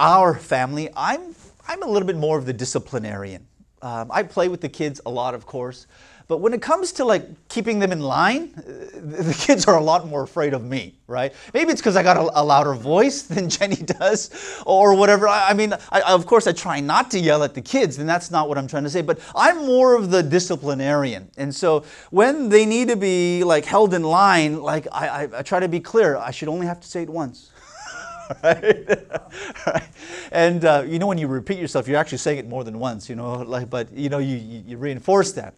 our 0.00 0.34
family, 0.34 0.88
I'm, 0.96 1.36
I'm 1.68 1.84
a 1.84 1.86
little 1.86 2.08
bit 2.08 2.16
more 2.16 2.36
of 2.36 2.46
the 2.46 2.52
disciplinarian. 2.52 3.46
Um, 3.80 4.10
I 4.10 4.24
play 4.24 4.48
with 4.48 4.60
the 4.60 4.68
kids 4.68 5.00
a 5.06 5.10
lot, 5.10 5.36
of 5.36 5.46
course, 5.46 5.86
but 6.28 6.38
when 6.38 6.52
it 6.52 6.60
comes 6.60 6.90
to 6.92 7.04
like 7.04 7.48
keeping 7.48 7.78
them 7.78 7.92
in 7.92 8.00
line, 8.00 8.52
the 8.56 9.36
kids 9.38 9.66
are 9.66 9.76
a 9.76 9.82
lot 9.82 10.08
more 10.08 10.22
afraid 10.22 10.54
of 10.54 10.64
me, 10.64 10.96
right? 11.06 11.32
Maybe 11.54 11.70
it's 11.70 11.80
because 11.80 11.94
I 11.94 12.02
got 12.02 12.16
a, 12.16 12.40
a, 12.40 12.42
louder 12.42 12.74
voice 12.74 13.22
than 13.34 13.48
Jenny 13.48 13.76
does 13.76 14.30
or 14.66 14.94
whatever. 14.94 15.28
I, 15.28 15.50
I 15.50 15.52
mean, 15.54 15.72
I, 15.92 16.00
of 16.02 16.26
course, 16.26 16.48
I 16.48 16.52
try 16.52 16.80
not 16.80 17.12
to 17.12 17.18
yell 17.20 17.44
at 17.44 17.54
the 17.54 17.62
kids, 17.62 17.98
and 17.98 18.08
that's 18.08 18.32
not 18.32 18.48
what 18.48 18.58
I'm 18.58 18.66
trying 18.66 18.84
to 18.84 18.90
say, 18.90 19.02
but 19.02 19.20
I'm 19.36 19.66
more 19.66 19.94
of 19.94 20.10
the 20.10 20.22
disciplinarian. 20.22 21.30
And 21.36 21.54
so 21.54 21.84
when 22.10 22.48
they 22.48 22.66
need 22.66 22.88
to 22.88 22.96
be 22.96 23.44
like 23.44 23.64
held 23.64 23.94
in 23.94 24.02
line, 24.02 24.60
like 24.60 24.88
I, 24.90 25.28
I 25.32 25.42
try 25.42 25.60
to 25.60 25.68
be 25.68 25.78
clear, 25.78 26.16
I 26.16 26.32
should 26.32 26.48
only 26.48 26.66
have 26.66 26.80
to 26.80 26.88
say 26.88 27.02
it 27.02 27.10
once. 27.10 27.52
right? 28.42 28.88
right? 29.66 29.88
And 30.32 30.64
uh, 30.64 30.82
you 30.84 30.98
know 30.98 31.06
when 31.06 31.18
you 31.18 31.28
repeat 31.28 31.58
yourself, 31.58 31.86
you're 31.86 31.98
actually 31.98 32.18
saying 32.18 32.38
it 32.38 32.48
more 32.48 32.64
than 32.64 32.80
once, 32.80 33.08
you 33.08 33.14
know, 33.14 33.34
like, 33.42 33.70
but 33.70 33.92
you 33.92 34.08
know, 34.08 34.18
you, 34.18 34.36
you 34.66 34.76
reinforce 34.76 35.30
that. 35.32 35.54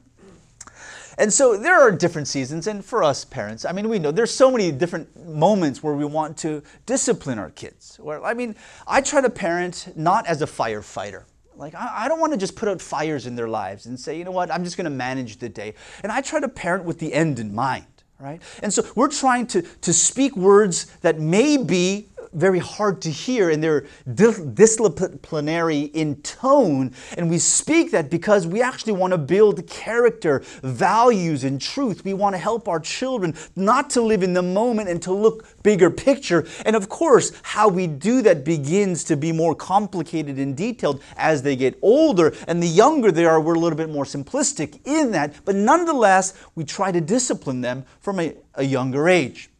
And 1.18 1.32
so 1.32 1.56
there 1.56 1.80
are 1.80 1.90
different 1.90 2.28
seasons, 2.28 2.68
and 2.68 2.84
for 2.84 3.02
us 3.02 3.24
parents, 3.24 3.64
I 3.64 3.72
mean, 3.72 3.88
we 3.88 3.98
know 3.98 4.12
there's 4.12 4.32
so 4.32 4.52
many 4.52 4.70
different 4.70 5.26
moments 5.26 5.82
where 5.82 5.94
we 5.94 6.04
want 6.04 6.36
to 6.38 6.62
discipline 6.86 7.40
our 7.40 7.50
kids. 7.50 7.98
Where 8.00 8.24
I 8.24 8.34
mean, 8.34 8.54
I 8.86 9.00
try 9.00 9.20
to 9.20 9.28
parent 9.28 9.92
not 9.96 10.26
as 10.28 10.42
a 10.42 10.46
firefighter. 10.46 11.24
Like, 11.56 11.74
I, 11.74 12.06
don't 12.06 12.20
want 12.20 12.32
to 12.34 12.38
just 12.38 12.54
put 12.54 12.68
out 12.68 12.80
fires 12.80 13.26
in 13.26 13.34
their 13.34 13.48
lives 13.48 13.86
and 13.86 13.98
say, 13.98 14.16
you 14.16 14.22
know 14.22 14.30
what, 14.30 14.48
I'm 14.48 14.62
just 14.62 14.76
going 14.76 14.84
to 14.84 14.90
manage 14.90 15.38
the 15.38 15.48
day. 15.48 15.74
And 16.04 16.12
I 16.12 16.20
try 16.20 16.38
to 16.38 16.48
parent 16.48 16.84
with 16.84 17.00
the 17.00 17.12
end 17.12 17.40
in 17.40 17.52
mind 17.52 17.86
right? 18.20 18.42
And 18.62 18.72
so 18.72 18.84
we're 18.94 19.08
trying 19.08 19.46
to, 19.48 19.62
to 19.62 19.92
speak 19.92 20.36
words 20.36 20.86
that 21.02 21.20
may 21.20 21.56
be 21.56 22.08
very 22.32 22.58
hard 22.58 23.02
to 23.02 23.10
hear 23.10 23.50
and 23.50 23.62
they're 23.62 23.86
disciplinary 24.14 25.80
in 25.80 26.16
tone. 26.22 26.92
And 27.16 27.28
we 27.30 27.38
speak 27.38 27.90
that 27.92 28.10
because 28.10 28.46
we 28.46 28.62
actually 28.62 28.92
want 28.94 29.12
to 29.12 29.18
build 29.18 29.66
character, 29.66 30.42
values, 30.62 31.44
and 31.44 31.60
truth. 31.60 32.04
We 32.04 32.14
want 32.14 32.34
to 32.34 32.38
help 32.38 32.68
our 32.68 32.80
children 32.80 33.34
not 33.56 33.90
to 33.90 34.00
live 34.00 34.22
in 34.22 34.32
the 34.32 34.42
moment 34.42 34.88
and 34.88 35.02
to 35.02 35.12
look 35.12 35.62
bigger 35.62 35.90
picture. 35.90 36.46
And 36.64 36.76
of 36.76 36.88
course, 36.88 37.32
how 37.42 37.68
we 37.68 37.86
do 37.86 38.22
that 38.22 38.44
begins 38.44 39.04
to 39.04 39.16
be 39.16 39.32
more 39.32 39.54
complicated 39.54 40.38
and 40.38 40.56
detailed 40.56 41.02
as 41.16 41.42
they 41.42 41.56
get 41.56 41.78
older. 41.82 42.34
And 42.46 42.62
the 42.62 42.68
younger 42.68 43.10
they 43.10 43.24
are, 43.24 43.40
we're 43.40 43.54
a 43.54 43.58
little 43.58 43.78
bit 43.78 43.90
more 43.90 44.04
simplistic 44.04 44.80
in 44.84 45.12
that. 45.12 45.34
But 45.44 45.54
nonetheless, 45.54 46.34
we 46.54 46.64
try 46.64 46.92
to 46.92 47.00
discipline 47.00 47.60
them 47.60 47.84
from 48.00 48.20
a, 48.20 48.34
a 48.54 48.62
younger 48.62 49.08
age. 49.08 49.50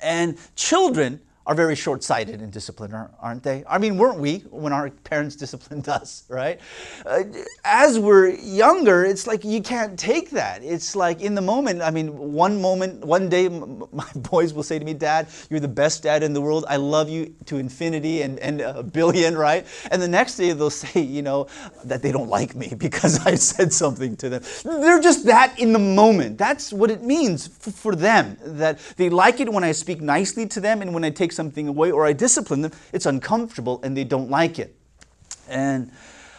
And 0.00 0.38
children, 0.54 1.20
are 1.48 1.54
very 1.54 1.74
short 1.74 2.04
sighted 2.04 2.42
in 2.42 2.50
discipline, 2.50 2.92
aren't 2.92 3.42
they? 3.42 3.64
I 3.66 3.78
mean, 3.78 3.96
weren't 3.96 4.18
we 4.18 4.40
when 4.50 4.74
our 4.74 4.90
parents 4.90 5.34
disciplined 5.44 5.88
us, 5.88 6.24
right? 6.28 6.60
Uh, 7.06 7.22
as 7.64 7.98
we're 7.98 8.28
younger, 8.28 9.02
it's 9.06 9.26
like 9.26 9.44
you 9.44 9.62
can't 9.62 9.98
take 9.98 10.28
that. 10.30 10.62
It's 10.62 10.94
like 10.94 11.22
in 11.22 11.34
the 11.34 11.40
moment, 11.40 11.80
I 11.80 11.90
mean, 11.90 12.16
one 12.18 12.60
moment, 12.60 13.02
one 13.02 13.30
day, 13.30 13.48
my 13.92 14.06
boys 14.14 14.52
will 14.52 14.62
say 14.62 14.78
to 14.78 14.84
me, 14.84 14.92
Dad, 14.92 15.28
you're 15.48 15.58
the 15.58 15.66
best 15.66 16.02
dad 16.02 16.22
in 16.22 16.34
the 16.34 16.40
world. 16.40 16.66
I 16.68 16.76
love 16.76 17.08
you 17.08 17.34
to 17.46 17.56
infinity 17.56 18.20
and, 18.20 18.38
and 18.40 18.60
a 18.60 18.82
billion, 18.82 19.34
right? 19.34 19.66
And 19.90 20.02
the 20.02 20.08
next 20.08 20.36
day 20.36 20.52
they'll 20.52 20.68
say, 20.68 21.00
you 21.00 21.22
know, 21.22 21.46
that 21.84 22.02
they 22.02 22.12
don't 22.12 22.28
like 22.28 22.56
me 22.56 22.74
because 22.78 23.26
I 23.26 23.36
said 23.36 23.72
something 23.72 24.16
to 24.16 24.28
them. 24.28 24.42
They're 24.64 25.00
just 25.00 25.24
that 25.24 25.58
in 25.58 25.72
the 25.72 25.78
moment. 25.78 26.36
That's 26.36 26.74
what 26.74 26.90
it 26.90 27.02
means 27.02 27.46
for 27.46 27.94
them, 27.94 28.36
that 28.44 28.78
they 28.98 29.08
like 29.08 29.40
it 29.40 29.50
when 29.50 29.64
I 29.64 29.72
speak 29.72 30.02
nicely 30.02 30.46
to 30.48 30.60
them 30.60 30.82
and 30.82 30.92
when 30.92 31.04
I 31.04 31.10
take 31.10 31.32
something 31.38 31.68
away 31.68 31.90
or 31.90 32.04
I 32.04 32.12
discipline 32.12 32.60
them, 32.62 32.72
it's 32.92 33.06
uncomfortable 33.06 33.80
and 33.82 33.96
they 33.96 34.04
don't 34.04 34.30
like 34.30 34.58
it. 34.58 34.74
And 35.48 35.90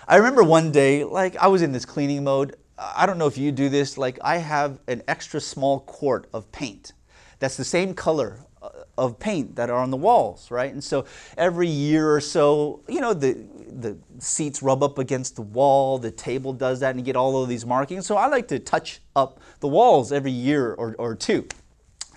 I 0.08 0.18
remember 0.18 0.44
one 0.44 0.72
day, 0.72 1.04
like 1.04 1.36
I 1.38 1.48
was 1.48 1.62
in 1.62 1.72
this 1.72 1.86
cleaning 1.86 2.24
mode. 2.24 2.56
I 2.78 3.06
don't 3.06 3.18
know 3.18 3.28
if 3.28 3.38
you 3.38 3.52
do 3.52 3.70
this, 3.70 3.98
like 3.98 4.20
I 4.22 4.38
have 4.38 4.80
an 4.88 5.02
extra 5.08 5.40
small 5.40 5.80
quart 5.82 6.28
of 6.34 6.52
paint 6.52 6.94
that's 7.40 7.56
the 7.56 7.64
same 7.64 7.94
color 7.94 8.38
uh, 8.62 8.70
of 8.98 9.18
paint 9.18 9.56
that 9.56 9.70
are 9.70 9.80
on 9.80 9.90
the 9.90 9.98
walls, 9.98 10.52
right? 10.52 10.72
And 10.72 10.84
so 10.84 11.06
every 11.38 11.68
year 11.68 12.14
or 12.14 12.22
so, 12.22 12.84
you 12.88 13.02
know, 13.02 13.14
the 13.14 13.48
the 13.72 13.98
seats 14.18 14.62
rub 14.62 14.84
up 14.84 14.98
against 14.98 15.36
the 15.36 15.42
wall, 15.42 15.98
the 15.98 16.12
table 16.12 16.54
does 16.54 16.82
that, 16.82 16.92
and 16.92 17.00
you 17.00 17.06
get 17.06 17.16
all 17.16 17.42
of 17.42 17.48
these 17.50 17.66
markings. 17.66 18.06
So 18.06 18.18
I 18.18 18.28
like 18.28 18.48
to 18.50 18.60
touch 18.60 19.00
up 19.16 19.40
the 19.62 19.68
walls 19.68 20.12
every 20.12 20.32
year 20.32 20.74
or, 20.74 20.96
or 21.00 21.16
two. 21.16 21.48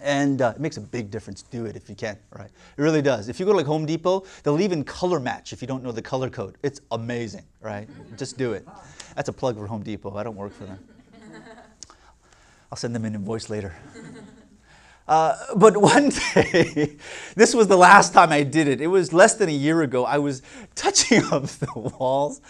And 0.03 0.43
uh, 0.43 0.53
it 0.57 0.61
makes 0.61 0.77
a 0.77 0.81
big 0.81 1.11
difference. 1.11 1.43
Do 1.43 1.67
it 1.67 1.77
if 1.77 1.89
you 1.89 1.95
can, 1.95 2.19
right? 2.37 2.51
It 2.77 2.83
really 2.83 3.03
does. 3.03 3.29
If 3.29 3.39
you 3.39 3.47
go 3.47 3.53
to 3.53 3.57
like 3.59 3.67
Home 3.67 3.87
Depot, 3.87 4.25
they'll 4.43 4.61
even 4.61 4.83
color 4.83 5.21
match 5.21 5.53
if 5.53 5.63
you 5.63 5.69
don't 5.69 5.83
know 5.83 5.93
the 5.93 6.03
color 6.03 6.29
code. 6.29 6.59
It's 6.63 6.81
amazing, 6.91 7.45
right? 7.61 7.89
Just 8.17 8.37
do 8.37 8.53
it. 8.53 8.67
That's 9.15 9.29
a 9.29 9.33
plug 9.33 9.57
for 9.57 9.67
Home 9.67 9.83
Depot. 9.83 10.17
I 10.17 10.23
don't 10.23 10.37
work 10.37 10.53
for 10.53 10.65
them. 10.65 10.79
I'll 12.71 12.77
send 12.77 12.95
them 12.95 13.05
an 13.05 13.15
invoice 13.15 13.51
later. 13.51 13.77
Uh, 15.07 15.37
but 15.57 15.77
one 15.77 16.09
day, 16.35 16.97
this 17.35 17.55
was 17.55 17.69
the 17.69 17.77
last 17.77 18.13
time 18.15 18.33
I 18.33 18.43
did 18.45 18.69
it. 18.69 18.81
It 18.81 18.87
was 18.87 19.13
less 19.13 19.35
than 19.35 19.49
a 19.49 19.53
year 19.53 19.83
ago. 19.83 20.05
I 20.05 20.19
was 20.19 20.43
touching 20.75 21.23
up 21.33 21.45
the 21.45 21.73
walls, 21.77 22.41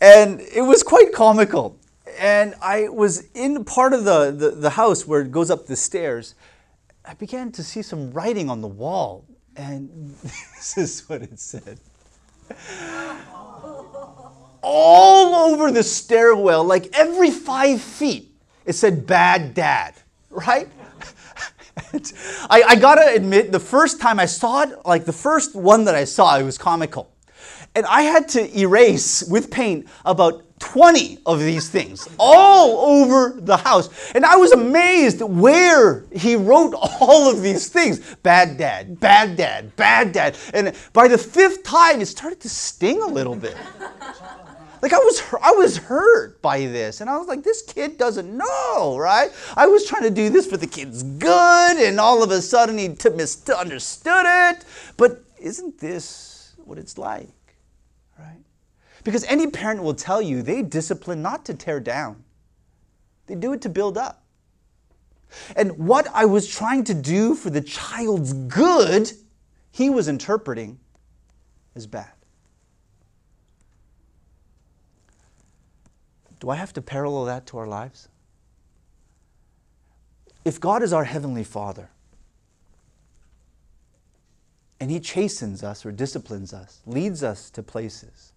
and 0.00 0.40
it 0.40 0.62
was 0.62 0.82
quite 0.82 1.12
comical. 1.12 1.78
And 2.18 2.54
I 2.62 2.88
was 2.88 3.28
in 3.34 3.64
part 3.64 3.92
of 3.92 4.04
the, 4.04 4.30
the, 4.30 4.50
the 4.50 4.70
house 4.70 5.06
where 5.06 5.20
it 5.20 5.30
goes 5.30 5.50
up 5.50 5.66
the 5.66 5.76
stairs, 5.76 6.34
I 7.06 7.14
began 7.14 7.52
to 7.52 7.62
see 7.62 7.82
some 7.82 8.10
writing 8.10 8.50
on 8.50 8.60
the 8.60 8.68
wall, 8.68 9.24
and 9.54 10.14
this 10.22 10.76
is 10.76 11.08
what 11.08 11.22
it 11.22 11.38
said. 11.38 11.78
All 14.62 15.52
over 15.52 15.70
the 15.70 15.84
stairwell, 15.84 16.64
like 16.64 16.88
every 16.98 17.30
five 17.30 17.80
feet, 17.80 18.34
it 18.64 18.72
said 18.72 19.06
bad 19.06 19.54
dad, 19.54 19.94
right? 20.30 20.68
I, 22.50 22.62
I, 22.68 22.76
gotta 22.76 23.14
admit, 23.14 23.52
the 23.52 23.60
first 23.60 24.00
time 24.00 24.18
I 24.18 24.26
saw 24.26 24.62
it, 24.62 24.70
like 24.84 25.04
the 25.04 25.12
first 25.12 25.54
one 25.54 25.84
that 25.84 25.94
I 25.94 26.04
saw, 26.04 26.36
it 26.36 26.42
was 26.42 26.58
comical. 26.58 27.12
And 27.76 27.86
I 27.86 28.02
had 28.02 28.28
to 28.30 28.58
erase 28.58 29.22
with 29.22 29.50
paint 29.50 29.86
about 30.04 30.42
20 30.58 31.18
of 31.26 31.40
these 31.40 31.68
things 31.68 32.08
all 32.18 33.02
over 33.02 33.38
the 33.40 33.56
house. 33.56 34.12
And 34.12 34.24
I 34.24 34.36
was 34.36 34.52
amazed 34.52 35.20
where 35.20 36.04
he 36.12 36.36
wrote 36.36 36.74
all 37.00 37.30
of 37.30 37.42
these 37.42 37.68
things 37.68 38.16
bad 38.22 38.56
dad, 38.56 38.98
bad 38.98 39.36
dad, 39.36 39.76
bad 39.76 40.12
dad. 40.12 40.36
And 40.54 40.74
by 40.92 41.08
the 41.08 41.18
fifth 41.18 41.62
time, 41.62 42.00
it 42.00 42.06
started 42.06 42.40
to 42.40 42.48
sting 42.48 43.02
a 43.02 43.06
little 43.06 43.36
bit. 43.36 43.56
Like 44.82 44.92
I 44.92 44.98
was, 44.98 45.22
I 45.42 45.50
was 45.52 45.78
hurt 45.78 46.40
by 46.42 46.60
this, 46.60 47.00
and 47.00 47.08
I 47.08 47.16
was 47.16 47.26
like, 47.26 47.42
"This 47.42 47.62
kid 47.62 47.96
doesn't 47.96 48.36
know, 48.36 48.96
right?" 48.98 49.32
I 49.56 49.66
was 49.66 49.86
trying 49.86 50.02
to 50.02 50.10
do 50.10 50.28
this 50.28 50.46
for 50.46 50.58
the 50.58 50.66
kid's 50.66 51.02
good, 51.02 51.76
and 51.78 51.98
all 51.98 52.22
of 52.22 52.30
a 52.30 52.42
sudden 52.42 52.76
he 52.78 52.88
misunderstood 52.88 54.26
it. 54.26 54.64
But 54.96 55.24
isn't 55.40 55.78
this 55.78 56.52
what 56.64 56.78
it's 56.78 56.98
like? 56.98 57.30
Because 59.06 59.22
any 59.26 59.46
parent 59.46 59.84
will 59.84 59.94
tell 59.94 60.20
you 60.20 60.42
they 60.42 60.62
discipline 60.62 61.22
not 61.22 61.44
to 61.44 61.54
tear 61.54 61.78
down, 61.78 62.24
they 63.28 63.36
do 63.36 63.52
it 63.52 63.62
to 63.62 63.68
build 63.68 63.96
up. 63.96 64.24
And 65.54 65.78
what 65.78 66.08
I 66.12 66.24
was 66.24 66.48
trying 66.48 66.82
to 66.84 66.94
do 66.94 67.36
for 67.36 67.48
the 67.48 67.60
child's 67.60 68.32
good, 68.32 69.12
he 69.70 69.88
was 69.88 70.08
interpreting 70.08 70.80
as 71.76 71.86
bad. 71.86 72.10
Do 76.40 76.50
I 76.50 76.56
have 76.56 76.72
to 76.72 76.82
parallel 76.82 77.26
that 77.26 77.46
to 77.46 77.58
our 77.58 77.66
lives? 77.68 78.08
If 80.44 80.58
God 80.58 80.82
is 80.82 80.92
our 80.92 81.04
Heavenly 81.04 81.44
Father, 81.44 81.90
And 84.80 84.90
He 84.90 84.98
chastens 84.98 85.62
us 85.62 85.86
or 85.86 85.92
disciplines 85.92 86.52
us, 86.52 86.82
leads 86.86 87.22
us 87.22 87.50
to 87.50 87.62
places. 87.62 88.32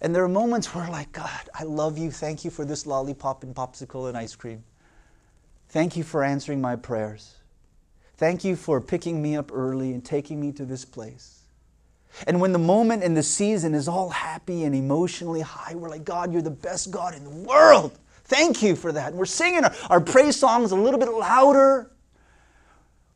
And 0.00 0.14
there 0.14 0.24
are 0.24 0.28
moments 0.28 0.74
where, 0.74 0.88
like, 0.88 1.12
God, 1.12 1.48
I 1.54 1.64
love 1.64 1.98
you. 1.98 2.10
Thank 2.10 2.44
you 2.44 2.50
for 2.50 2.64
this 2.64 2.86
lollipop 2.86 3.42
and 3.42 3.54
popsicle 3.54 4.08
and 4.08 4.16
ice 4.16 4.34
cream. 4.34 4.64
Thank 5.68 5.96
you 5.96 6.02
for 6.02 6.24
answering 6.24 6.60
my 6.60 6.76
prayers. 6.76 7.36
Thank 8.16 8.44
you 8.44 8.56
for 8.56 8.80
picking 8.80 9.22
me 9.22 9.36
up 9.36 9.50
early 9.52 9.92
and 9.92 10.04
taking 10.04 10.40
me 10.40 10.52
to 10.52 10.64
this 10.64 10.84
place. 10.84 11.40
And 12.26 12.40
when 12.40 12.52
the 12.52 12.58
moment 12.58 13.02
and 13.02 13.16
the 13.16 13.22
season 13.22 13.74
is 13.74 13.88
all 13.88 14.10
happy 14.10 14.64
and 14.64 14.74
emotionally 14.74 15.40
high, 15.40 15.74
we're 15.74 15.88
like, 15.88 16.04
God, 16.04 16.32
you're 16.32 16.42
the 16.42 16.50
best 16.50 16.90
God 16.90 17.14
in 17.14 17.24
the 17.24 17.30
world. 17.30 17.98
Thank 18.24 18.62
you 18.62 18.76
for 18.76 18.92
that. 18.92 19.10
And 19.10 19.16
we're 19.18 19.26
singing 19.26 19.64
our, 19.64 19.74
our 19.90 20.00
praise 20.00 20.36
songs 20.36 20.72
a 20.72 20.76
little 20.76 20.98
bit 20.98 21.10
louder. 21.10 21.90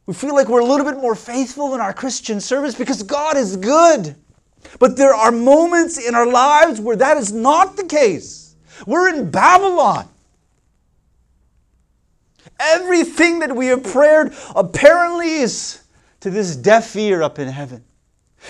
We 0.07 0.15
feel 0.15 0.35
like 0.35 0.49
we're 0.49 0.61
a 0.61 0.65
little 0.65 0.87
bit 0.87 1.01
more 1.01 1.15
faithful 1.15 1.75
in 1.75 1.81
our 1.81 1.93
Christian 1.93 2.41
service 2.41 2.75
because 2.75 3.03
God 3.03 3.37
is 3.37 3.57
good. 3.57 4.17
But 4.79 4.97
there 4.97 5.15
are 5.15 5.31
moments 5.31 5.99
in 5.99 6.15
our 6.15 6.27
lives 6.27 6.81
where 6.81 6.97
that 6.97 7.17
is 7.17 7.33
not 7.33 7.77
the 7.77 7.85
case. 7.85 8.55
We're 8.87 9.15
in 9.15 9.31
Babylon. 9.31 10.09
Everything 12.59 13.41
that 13.41 13.55
we 13.55 13.67
have 13.67 13.83
prayed 13.83 14.33
apparently 14.55 15.35
is 15.35 15.83
to 16.21 16.31
this 16.31 16.57
deaf 16.57 16.95
ear 16.97 17.23
up 17.23 17.39
in 17.39 17.49
heaven. 17.49 17.85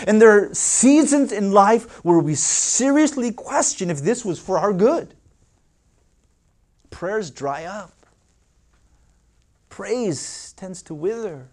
And 0.06 0.20
there 0.20 0.30
are 0.30 0.54
seasons 0.54 1.32
in 1.32 1.52
life 1.52 2.04
where 2.04 2.18
we 2.18 2.34
seriously 2.34 3.30
question 3.30 3.90
if 3.90 4.00
this 4.00 4.24
was 4.24 4.38
for 4.38 4.58
our 4.58 4.72
good. 4.72 5.14
Prayers 6.90 7.30
dry 7.30 7.64
up, 7.64 7.92
praise 9.68 10.52
tends 10.56 10.82
to 10.82 10.94
wither. 10.94 11.48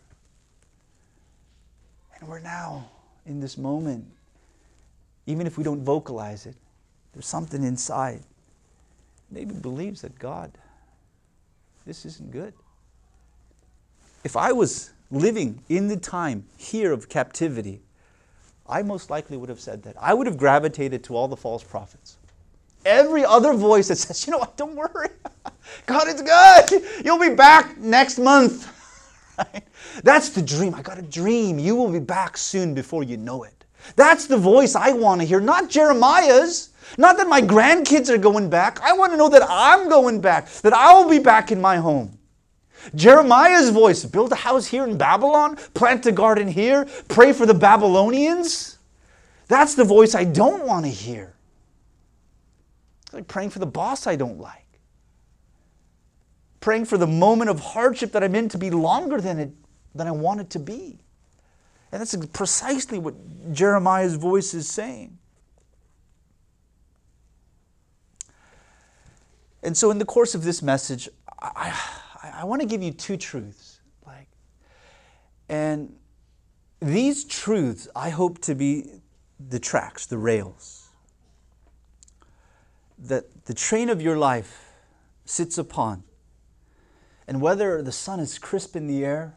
And 2.20 2.30
we're 2.30 2.40
now 2.40 2.90
in 3.26 3.40
this 3.40 3.58
moment, 3.58 4.06
even 5.26 5.48
if 5.48 5.58
we 5.58 5.64
don't 5.64 5.84
vocalize 5.84 6.46
it, 6.46 6.56
there's 7.14 7.28
something 7.28 7.64
inside. 7.64 8.22
Maybe 9.30 9.54
believes 9.54 10.02
that 10.02 10.18
God, 10.20 10.52
this 11.86 12.06
isn't 12.06 12.32
good. 12.32 12.54
If 14.24 14.36
I 14.36 14.52
was 14.52 14.92
living 15.10 15.64
in 15.70 15.88
the 15.88 15.98
time 15.98 16.46
here 16.58 16.92
of 16.92 17.10
captivity, 17.10 17.82
I 18.68 18.84
most 18.84 19.10
likely 19.10 19.38
would 19.38 19.50
have 19.50 19.60
said 19.60 19.84
that. 19.84 19.96
I 20.00 20.14
would 20.14 20.28
have 20.28 20.38
gravitated 20.38 21.04
to 21.06 21.16
all 21.16 21.28
the 21.28 21.36
false 21.36 21.64
prophets. 21.64 22.18
Every 22.86 23.24
other 23.26 23.54
voice 23.54 23.90
that 23.90 23.98
says, 23.98 24.26
you 24.26 24.32
know 24.32 24.40
what, 24.40 24.58
don't 24.58 24.76
worry. 24.76 25.10
God 25.86 26.08
is 26.08 26.22
good. 26.22 26.84
You'll 27.06 27.20
be 27.20 27.36
back 27.36 27.78
next 27.78 28.18
month. 28.18 28.68
right? 29.38 29.64
That's 30.04 30.30
the 30.30 30.42
dream. 30.42 30.74
I 30.74 30.82
got 30.82 30.98
a 30.98 31.04
dream. 31.04 31.60
You 31.60 31.76
will 31.76 31.92
be 31.92 32.00
back 32.00 32.38
soon 32.38 32.74
before 32.74 33.04
you 33.04 33.18
know 33.18 33.44
it. 33.44 33.61
That's 33.96 34.28
the 34.28 34.38
voice 34.38 34.76
I 34.76 34.92
want 34.92 35.22
to 35.22 35.28
hear, 35.28 35.40
not 35.40 35.70
Jeremiah's. 35.70 36.70
Not 36.98 37.18
that 37.18 37.28
my 37.28 37.42
grandkids 37.42 38.10
are 38.10 38.18
going 38.18 38.50
back. 38.50 38.82
I 38.82 38.94
want 38.94 39.14
to 39.14 39.18
know 39.18 39.30
that 39.30 39.44
I'm 39.48 39.88
going 39.88 40.20
back, 40.20 40.50
that 40.62 40.74
I 40.74 40.94
will 40.94 41.10
be 41.10 41.20
back 41.20 41.52
in 41.52 41.62
my 41.62 41.78
home. 41.78 42.18
Jeremiah's 42.96 43.70
voice 43.70 44.04
build 44.06 44.32
a 44.32 44.36
house 44.36 44.68
here 44.68 44.84
in 44.84 44.98
Babylon, 44.98 45.56
plant 45.74 46.06
a 46.06 46.12
garden 46.12 46.48
here, 46.48 46.86
pray 47.08 47.32
for 47.32 47.46
the 47.46 47.54
Babylonians. 47.54 48.78
That's 49.48 49.76
the 49.76 49.84
voice 49.84 50.16
I 50.16 50.24
don't 50.24 50.66
want 50.66 50.86
to 50.86 50.92
hear. 50.92 51.36
It's 53.04 53.14
like 53.14 53.28
praying 53.28 53.52
for 53.52 53.60
the 53.60 53.66
boss 53.66 54.08
I 54.08 54.16
don't 54.16 54.40
like. 54.40 54.58
Praying 56.60 56.86
for 56.86 56.98
the 56.98 57.08
moment 57.08 57.50
of 57.50 57.60
hardship 57.60 58.12
that 58.14 58.24
I'm 58.24 58.36
in 58.36 58.50
to 58.50 58.58
be 58.58 58.70
longer 58.70 59.20
than, 59.20 59.40
it, 59.40 59.52
than 59.94 60.08
I 60.08 60.12
want 60.12 60.42
it 60.42 60.50
to 60.52 60.60
be. 60.60 61.00
And 61.92 62.02
that's 62.02 62.16
precisely 62.28 63.00
what 63.00 63.16
Jeremiah's 63.54 64.16
voice 64.16 64.54
is 64.54 64.68
saying. 64.68 65.18
And 69.64 69.76
so, 69.78 69.92
in 69.92 70.00
the 70.00 70.06
course 70.06 70.34
of 70.34 70.44
this 70.44 70.62
message, 70.62 71.10
I, 71.40 71.78
I 72.24 72.46
want 72.46 72.62
to 72.62 72.68
give 72.68 72.82
you 72.82 72.92
two 72.92 73.18
truths. 73.18 73.80
Like, 74.06 74.28
and 75.50 75.96
these 76.80 77.26
truths 77.26 77.88
I 77.96 78.10
hope 78.10 78.40
to 78.40 78.56
be 78.56 78.90
the 79.40 79.60
tracks, 79.60 80.06
the 80.06 80.18
rails 80.18 80.90
that 82.98 83.46
the 83.46 83.54
train 83.54 83.90
of 83.90 84.02
your 84.02 84.18
life 84.18 84.70
sits 85.26 85.58
upon. 85.58 86.04
And 87.28 87.42
whether 87.42 87.82
the 87.82 87.92
sun 87.92 88.20
is 88.20 88.38
crisp 88.38 88.76
in 88.76 88.88
the 88.88 89.04
air 89.04 89.36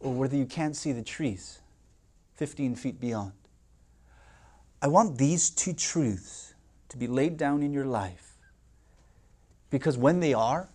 or 0.00 0.12
whether 0.12 0.36
you 0.36 0.46
can't 0.46 0.74
see 0.74 0.92
the 0.92 1.02
trees 1.02 1.60
15 2.36 2.74
feet 2.74 3.00
beyond, 3.00 3.32
I 4.82 4.88
want 4.88 5.18
these 5.18 5.50
two 5.50 5.74
truths 5.74 6.54
to 6.88 6.96
be 6.96 7.06
laid 7.06 7.36
down 7.36 7.62
in 7.62 7.72
your 7.72 7.84
life 7.84 8.38
because 9.68 9.96
when 9.96 10.20
they 10.20 10.34
are, 10.34 10.68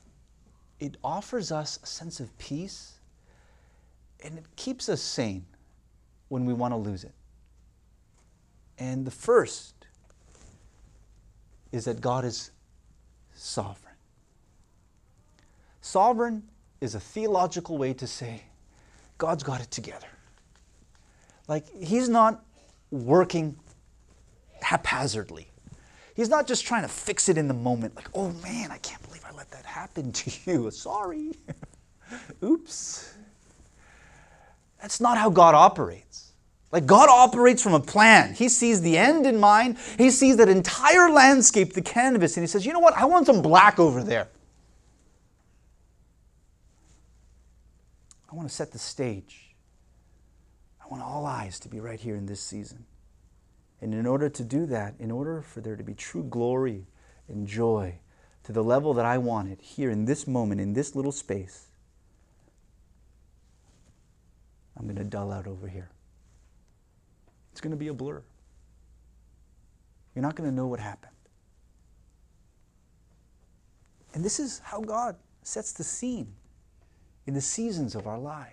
it 0.80 0.98
offers 1.04 1.52
us 1.52 1.80
a 1.84 1.86
sense 1.86 2.20
of 2.20 2.36
peace 2.38 3.00
and 4.24 4.38
it 4.38 4.46
keeps 4.56 4.90
us 4.90 5.02
sane 5.02 5.46
when 6.30 6.46
we 6.46 6.54
want 6.54 6.72
to 6.72 6.78
lose 6.78 7.04
it. 7.04 7.14
And 8.78 9.06
the 9.06 9.12
first 9.12 9.74
is 11.72 11.86
that 11.86 12.02
God 12.02 12.26
is 12.26 12.52
sovereign. 13.34 13.96
Sovereign 15.82 16.44
is 16.82 16.96
a 16.96 17.00
theological 17.00 17.78
way 17.78 17.94
to 17.94 18.08
say 18.08 18.44
God's 19.18 19.44
got 19.44 19.62
it 19.62 19.72
together. 19.72 20.08
Like, 21.48 21.66
He's 21.82 22.10
not 22.10 22.44
working 22.92 23.58
haphazardly. 24.62 25.50
He's 26.16 26.30
not 26.30 26.48
just 26.48 26.66
trying 26.66 26.84
to 26.84 26.88
fix 26.88 27.28
it 27.30 27.38
in 27.38 27.48
the 27.48 27.54
moment, 27.54 27.96
like, 27.96 28.08
oh 28.14 28.32
man, 28.42 28.72
I 28.72 28.78
can't 28.78 29.02
believe 29.04 29.24
I 29.30 29.36
let 29.36 29.52
that 29.52 29.66
happen 29.66 30.12
to 30.12 30.32
you. 30.52 30.72
Sorry. 30.72 31.32
Oops. 32.44 33.14
That's 34.82 35.02
not 35.02 35.18
how 35.18 35.30
God 35.30 35.56
operates. 35.56 36.32
Like 36.72 36.86
God 36.86 37.10
operates 37.10 37.62
from 37.62 37.74
a 37.74 37.80
plan. 37.80 38.34
He 38.34 38.50
sees 38.50 38.82
the 38.82 38.98
end 38.98 39.26
in 39.26 39.40
mind. 39.40 39.78
He 39.98 40.10
sees 40.10 40.38
that 40.38 40.50
entire 40.50 41.10
landscape, 41.10 41.74
the 41.74 41.82
canvas, 41.82 42.38
and 42.38 42.44
he 42.44 42.48
says, 42.48 42.66
you 42.66 42.74
know 42.74 42.80
what? 42.80 42.94
I 42.96 43.06
want 43.06 43.26
some 43.26 43.42
black 43.42 43.80
over 43.80 44.04
there. 44.04 44.28
I 48.36 48.38
want 48.38 48.50
to 48.50 48.54
set 48.54 48.74
the 48.74 48.80
stage. 48.80 49.56
I 50.84 50.90
want 50.90 51.02
all 51.02 51.26
eyes 51.26 51.58
to 51.62 51.70
be 51.70 51.80
right 51.80 51.98
here 51.98 52.18
in 52.18 52.26
this 52.26 52.42
season. 52.42 52.84
And 53.80 53.94
in 53.94 54.06
order 54.06 54.28
to 54.28 54.44
do 54.44 54.66
that, 54.66 54.96
in 55.00 55.10
order 55.10 55.42
for 55.42 55.62
there 55.62 55.78
to 55.78 55.84
be 55.86 55.94
true 55.94 56.22
glory 56.22 56.86
and 57.30 57.48
joy 57.48 58.00
to 58.44 58.52
the 58.52 58.62
level 58.62 58.94
that 58.96 59.06
I 59.06 59.20
want 59.20 59.48
it 59.48 59.62
here 59.62 59.90
in 59.90 60.04
this 60.04 60.28
moment, 60.28 60.60
in 60.60 60.74
this 60.74 60.98
little 60.98 61.14
space, 61.14 61.68
I'm 64.76 64.84
going 64.84 64.98
to 64.98 65.06
dull 65.06 65.32
out 65.32 65.48
over 65.48 65.70
here. 65.70 65.90
It's 67.54 67.62
going 67.62 67.72
to 67.72 67.78
be 67.78 67.88
a 67.88 67.94
blur. 67.94 68.22
You're 70.14 70.24
not 70.24 70.36
going 70.36 70.50
to 70.50 70.54
know 70.54 70.68
what 70.68 70.82
happened. 70.82 71.16
And 74.14 74.26
this 74.26 74.42
is 74.42 74.60
how 74.60 74.82
God 74.82 75.16
sets 75.42 75.72
the 75.72 75.86
scene 75.86 76.34
in 77.28 77.34
the 77.34 77.42
seasons 77.42 77.96
of 77.96 78.08
our 78.08 78.20
lives. 78.20 78.52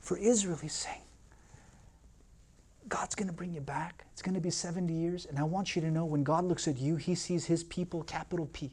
For 0.00 0.16
Israel, 0.16 0.58
he's 0.60 0.74
saying, 0.74 1.00
God's 2.88 3.14
going 3.14 3.28
to 3.28 3.34
bring 3.34 3.54
you 3.54 3.60
back. 3.60 4.04
It's 4.12 4.22
going 4.22 4.34
to 4.34 4.40
be 4.40 4.50
70 4.50 4.92
years. 4.92 5.26
And 5.26 5.38
I 5.38 5.44
want 5.44 5.74
you 5.74 5.82
to 5.82 5.90
know 5.90 6.04
when 6.04 6.22
God 6.22 6.44
looks 6.44 6.68
at 6.68 6.78
you, 6.78 6.96
he 6.96 7.14
sees 7.14 7.46
his 7.46 7.64
people, 7.64 8.02
capital 8.02 8.48
P, 8.52 8.70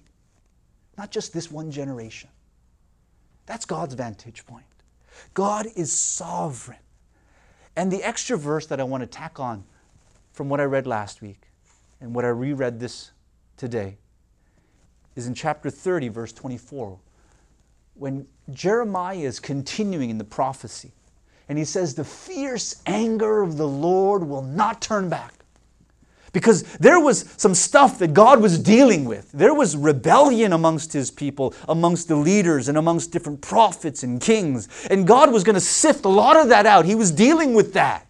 not 0.97 1.11
just 1.11 1.33
this 1.33 1.49
one 1.49 1.71
generation. 1.71 2.29
That's 3.45 3.65
God's 3.65 3.93
vantage 3.93 4.45
point. 4.45 4.65
God 5.33 5.67
is 5.75 5.91
sovereign. 5.91 6.79
And 7.75 7.91
the 7.91 8.03
extra 8.03 8.37
verse 8.37 8.65
that 8.67 8.79
I 8.79 8.83
want 8.83 9.01
to 9.01 9.07
tack 9.07 9.39
on 9.39 9.63
from 10.33 10.49
what 10.49 10.59
I 10.59 10.63
read 10.63 10.87
last 10.87 11.21
week 11.21 11.41
and 12.01 12.13
what 12.13 12.25
I 12.25 12.29
reread 12.29 12.79
this 12.79 13.11
today 13.57 13.97
is 15.15 15.27
in 15.27 15.33
chapter 15.33 15.69
30, 15.69 16.09
verse 16.09 16.33
24, 16.33 16.99
when 18.01 18.25
Jeremiah 18.51 19.15
is 19.15 19.39
continuing 19.39 20.09
in 20.09 20.17
the 20.17 20.23
prophecy. 20.23 20.91
And 21.47 21.55
he 21.59 21.63
says, 21.63 21.93
The 21.93 22.03
fierce 22.03 22.81
anger 22.87 23.43
of 23.43 23.57
the 23.57 23.67
Lord 23.67 24.23
will 24.23 24.41
not 24.41 24.81
turn 24.81 25.07
back. 25.07 25.35
Because 26.33 26.63
there 26.77 26.99
was 26.99 27.31
some 27.37 27.53
stuff 27.53 27.99
that 27.99 28.15
God 28.15 28.41
was 28.41 28.57
dealing 28.57 29.05
with. 29.05 29.31
There 29.33 29.53
was 29.53 29.77
rebellion 29.77 30.51
amongst 30.51 30.93
his 30.93 31.11
people, 31.11 31.53
amongst 31.69 32.07
the 32.07 32.15
leaders, 32.15 32.69
and 32.69 32.77
amongst 32.77 33.11
different 33.11 33.41
prophets 33.41 34.01
and 34.01 34.19
kings. 34.19 34.67
And 34.89 35.05
God 35.05 35.31
was 35.31 35.43
going 35.43 35.53
to 35.53 35.61
sift 35.61 36.03
a 36.03 36.09
lot 36.09 36.37
of 36.37 36.49
that 36.49 36.65
out. 36.65 36.85
He 36.85 36.95
was 36.95 37.11
dealing 37.11 37.53
with 37.53 37.73
that. 37.73 38.07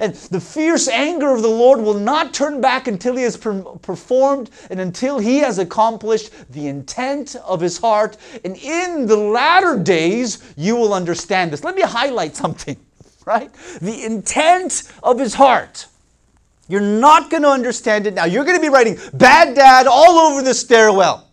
And 0.00 0.14
the 0.14 0.40
fierce 0.40 0.88
anger 0.88 1.32
of 1.32 1.42
the 1.42 1.48
Lord 1.48 1.80
will 1.80 1.98
not 1.98 2.34
turn 2.34 2.60
back 2.60 2.86
until 2.86 3.16
he 3.16 3.22
has 3.22 3.36
per- 3.36 3.62
performed 3.62 4.50
and 4.70 4.80
until 4.80 5.18
he 5.18 5.38
has 5.38 5.58
accomplished 5.58 6.30
the 6.50 6.68
intent 6.68 7.36
of 7.44 7.60
his 7.60 7.78
heart. 7.78 8.16
And 8.44 8.56
in 8.56 9.06
the 9.06 9.16
latter 9.16 9.78
days, 9.78 10.42
you 10.56 10.76
will 10.76 10.94
understand 10.94 11.52
this. 11.52 11.64
Let 11.64 11.74
me 11.74 11.82
highlight 11.82 12.36
something. 12.36 12.76
right? 13.24 13.52
The 13.80 14.04
intent 14.04 14.90
of 15.02 15.18
his 15.18 15.34
heart. 15.34 15.86
You're 16.68 16.80
not 16.80 17.30
going 17.30 17.42
to 17.42 17.50
understand 17.50 18.06
it 18.06 18.14
now. 18.14 18.26
You're 18.26 18.44
going 18.44 18.56
to 18.56 18.62
be 18.62 18.68
writing 18.68 18.98
bad 19.14 19.54
dad 19.54 19.86
all 19.86 20.18
over 20.18 20.42
the 20.42 20.54
stairwell. 20.54 21.26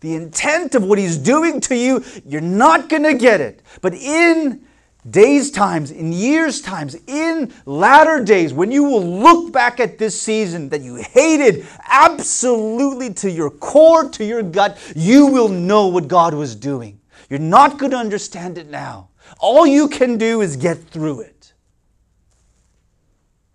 The 0.00 0.14
intent 0.14 0.74
of 0.74 0.84
what 0.84 0.98
he's 0.98 1.16
doing 1.16 1.60
to 1.62 1.76
you, 1.76 2.04
you're 2.24 2.40
not 2.40 2.88
going 2.88 3.04
to 3.04 3.14
get 3.14 3.40
it. 3.40 3.62
But 3.80 3.94
in 3.94 4.64
days 5.10 5.50
times, 5.50 5.90
in 5.90 6.12
years 6.12 6.60
times, 6.60 6.96
in 7.06 7.52
latter 7.64 8.22
days, 8.22 8.52
when 8.52 8.70
you 8.70 8.84
will 8.84 9.04
look 9.04 9.52
back 9.52 9.80
at 9.80 9.98
this 9.98 10.20
season 10.20 10.68
that 10.70 10.80
you 10.80 10.96
hated 10.96 11.66
absolutely 11.88 13.12
to 13.14 13.30
your 13.30 13.50
core, 13.50 14.08
to 14.10 14.24
your 14.24 14.42
gut, 14.42 14.78
you 14.94 15.26
will 15.26 15.48
know 15.48 15.86
what 15.86 16.08
God 16.08 16.34
was 16.34 16.54
doing. 16.54 17.00
You're 17.28 17.38
not 17.38 17.78
going 17.78 17.92
to 17.92 17.98
understand 17.98 18.58
it 18.58 18.68
now. 18.68 19.08
All 19.38 19.66
you 19.66 19.88
can 19.88 20.18
do 20.18 20.40
is 20.40 20.56
get 20.56 20.78
through 20.78 21.20
it. 21.20 21.52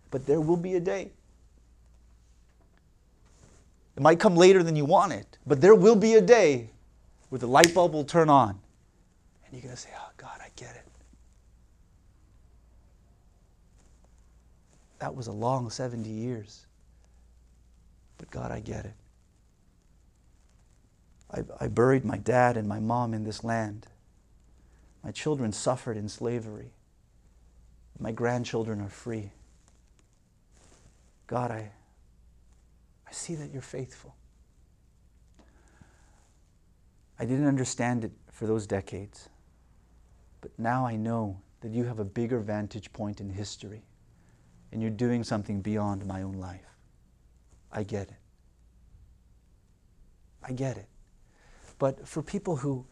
But 0.10 0.26
there 0.26 0.42
will 0.42 0.58
be 0.58 0.76
a 0.76 0.80
day. 0.80 1.12
It 3.96 4.04
might 4.04 4.20
come 4.20 4.36
later 4.36 4.64
than 4.64 4.76
you 4.76 4.86
want 4.86 5.14
it, 5.14 5.38
but 5.46 5.62
there 5.62 5.76
will 5.76 5.96
be 5.96 6.16
a 6.16 6.22
day 6.22 6.70
where 7.30 7.40
the 7.40 7.48
light 7.48 7.74
bulb 7.74 7.94
will 7.94 8.04
turn 8.04 8.30
on 8.30 8.50
and 8.50 9.54
you're 9.54 9.62
going 9.62 9.76
to 9.76 9.82
say, 9.82 9.90
Oh, 9.98 10.10
God, 10.18 10.40
I 10.40 10.48
get 10.56 10.76
it. 10.76 10.88
That 15.02 15.16
was 15.16 15.26
a 15.26 15.32
long 15.32 15.72
70 15.72 16.08
years. 16.08 16.68
But 18.20 18.30
God, 18.30 18.52
I 18.52 18.60
get 18.60 18.86
it. 18.86 18.94
I, 21.32 21.66
I 21.66 21.68
buried 21.70 22.06
my 22.06 22.18
dad 22.18 22.56
and 22.56 22.68
my 22.68 22.80
mom 22.80 23.16
in 23.16 23.24
this 23.24 23.44
land. 23.44 23.88
My 25.04 25.10
children 25.10 25.54
suffered 25.54 25.98
in 25.98 26.08
slavery. 26.08 26.74
My 28.00 28.12
grandchildren 28.12 28.80
are 28.80 28.90
free. 28.90 29.32
God, 31.26 31.50
I, 31.50 31.72
I 33.08 33.12
see 33.12 33.34
that 33.34 33.52
you're 33.52 33.64
faithful. 33.64 34.14
I 37.18 37.26
didn't 37.26 37.48
understand 37.48 38.04
it 38.04 38.12
for 38.32 38.46
those 38.46 38.68
decades, 38.68 39.30
but 40.42 40.52
now 40.60 40.86
I 40.86 40.96
know 40.96 41.42
that 41.62 41.72
you 41.72 41.86
have 41.86 41.98
a 41.98 42.06
bigger 42.06 42.40
vantage 42.40 42.94
point 42.94 43.20
in 43.20 43.32
history 43.32 43.82
and 44.72 44.82
you're 44.82 44.92
doing 44.92 45.24
something 45.24 45.62
beyond 45.62 46.06
my 46.06 46.22
own 46.22 46.34
life. 46.34 46.62
I 47.72 47.84
get 47.84 48.10
it. 48.10 48.16
I 50.44 50.52
get 50.54 50.78
it. 50.78 50.88
But 51.78 52.08
for 52.08 52.22
people 52.22 52.58
who 52.58 52.86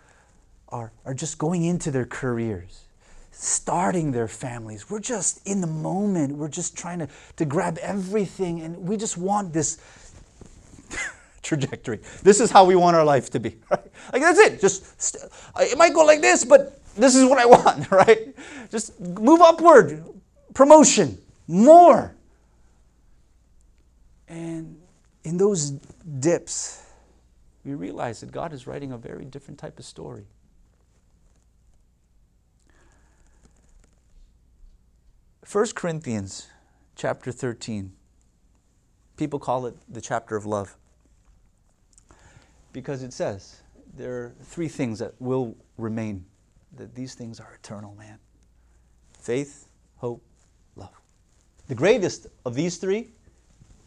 are, 0.69 0.91
are 1.05 1.13
just 1.13 1.37
going 1.37 1.63
into 1.63 1.91
their 1.91 2.05
careers, 2.05 2.85
starting 3.31 4.11
their 4.11 4.27
families, 4.27 4.89
we're 4.89 4.99
just 4.99 5.45
in 5.47 5.61
the 5.61 5.67
moment. 5.67 6.35
We're 6.35 6.49
just 6.49 6.77
trying 6.77 6.99
to, 6.99 7.07
to 7.37 7.45
grab 7.45 7.77
everything, 7.79 8.61
and 8.61 8.77
we 8.77 8.97
just 8.97 9.17
want 9.17 9.53
this 9.53 10.13
trajectory. 11.41 11.99
This 12.23 12.39
is 12.39 12.51
how 12.51 12.65
we 12.65 12.75
want 12.75 12.95
our 12.95 13.05
life 13.05 13.29
to 13.31 13.39
be, 13.39 13.57
right? 13.71 13.91
Like 14.13 14.21
that's 14.21 14.39
it. 14.39 14.61
Just 14.61 15.01
st- 15.01 15.23
it 15.59 15.77
might 15.77 15.93
go 15.93 16.03
like 16.03 16.21
this, 16.21 16.43
but 16.43 16.81
this 16.95 17.15
is 17.15 17.25
what 17.25 17.39
I 17.39 17.45
want, 17.45 17.91
right? 17.91 18.35
Just 18.69 18.99
move 18.99 19.41
upward, 19.41 20.03
promotion, 20.53 21.17
more. 21.49 22.15
And 24.27 24.79
in 25.23 25.37
those 25.37 25.71
dips, 26.19 26.83
we 27.65 27.73
realize 27.73 28.19
that 28.21 28.31
God 28.31 28.53
is 28.53 28.67
writing 28.67 28.91
a 28.91 28.97
very 28.97 29.25
different 29.25 29.59
type 29.59 29.79
of 29.79 29.85
story. 29.85 30.25
First 35.43 35.75
Corinthians 35.75 36.47
chapter 36.95 37.31
13. 37.31 37.93
People 39.17 39.39
call 39.39 39.65
it 39.65 39.75
the 39.89 40.01
chapter 40.01 40.35
of 40.35 40.45
love. 40.45 40.77
Because 42.71 43.01
it 43.01 43.11
says 43.11 43.61
there 43.97 44.13
are 44.13 44.35
three 44.43 44.67
things 44.67 44.99
that 44.99 45.13
will 45.19 45.55
remain. 45.77 46.25
That 46.77 46.93
these 46.93 47.15
things 47.15 47.39
are 47.39 47.55
eternal, 47.55 47.95
man. 47.95 48.19
Faith, 49.19 49.69
hope. 49.97 50.21
The 51.69 51.75
greatest 51.75 52.25
of 52.45 52.55
these 52.55 52.77
three, 52.77 53.09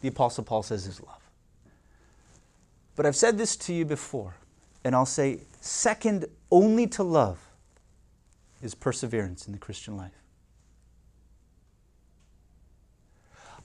the 0.02 0.08
Apostle 0.08 0.44
Paul 0.44 0.62
says, 0.62 0.86
is 0.86 1.02
love. 1.02 1.20
But 2.94 3.06
I've 3.06 3.16
said 3.16 3.36
this 3.36 3.56
to 3.56 3.74
you 3.74 3.84
before, 3.84 4.36
and 4.84 4.94
I'll 4.94 5.04
say 5.04 5.40
second 5.60 6.26
only 6.52 6.86
to 6.86 7.02
love 7.02 7.40
is 8.62 8.76
perseverance 8.76 9.46
in 9.46 9.52
the 9.52 9.58
Christian 9.58 9.96
life. 9.96 10.12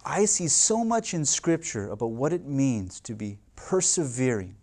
I 0.03 0.25
see 0.25 0.47
so 0.47 0.83
much 0.83 1.13
in 1.13 1.23
Scripture 1.23 1.91
about 1.91 2.09
what 2.09 2.33
it 2.33 2.43
means 2.43 2.99
to 3.01 3.13
be 3.13 3.37
persevering, 3.55 4.55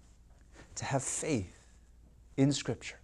to 0.75 0.85
have 0.85 1.05
faith 1.05 1.64
in 2.37 2.53
Scripture. 2.53 2.99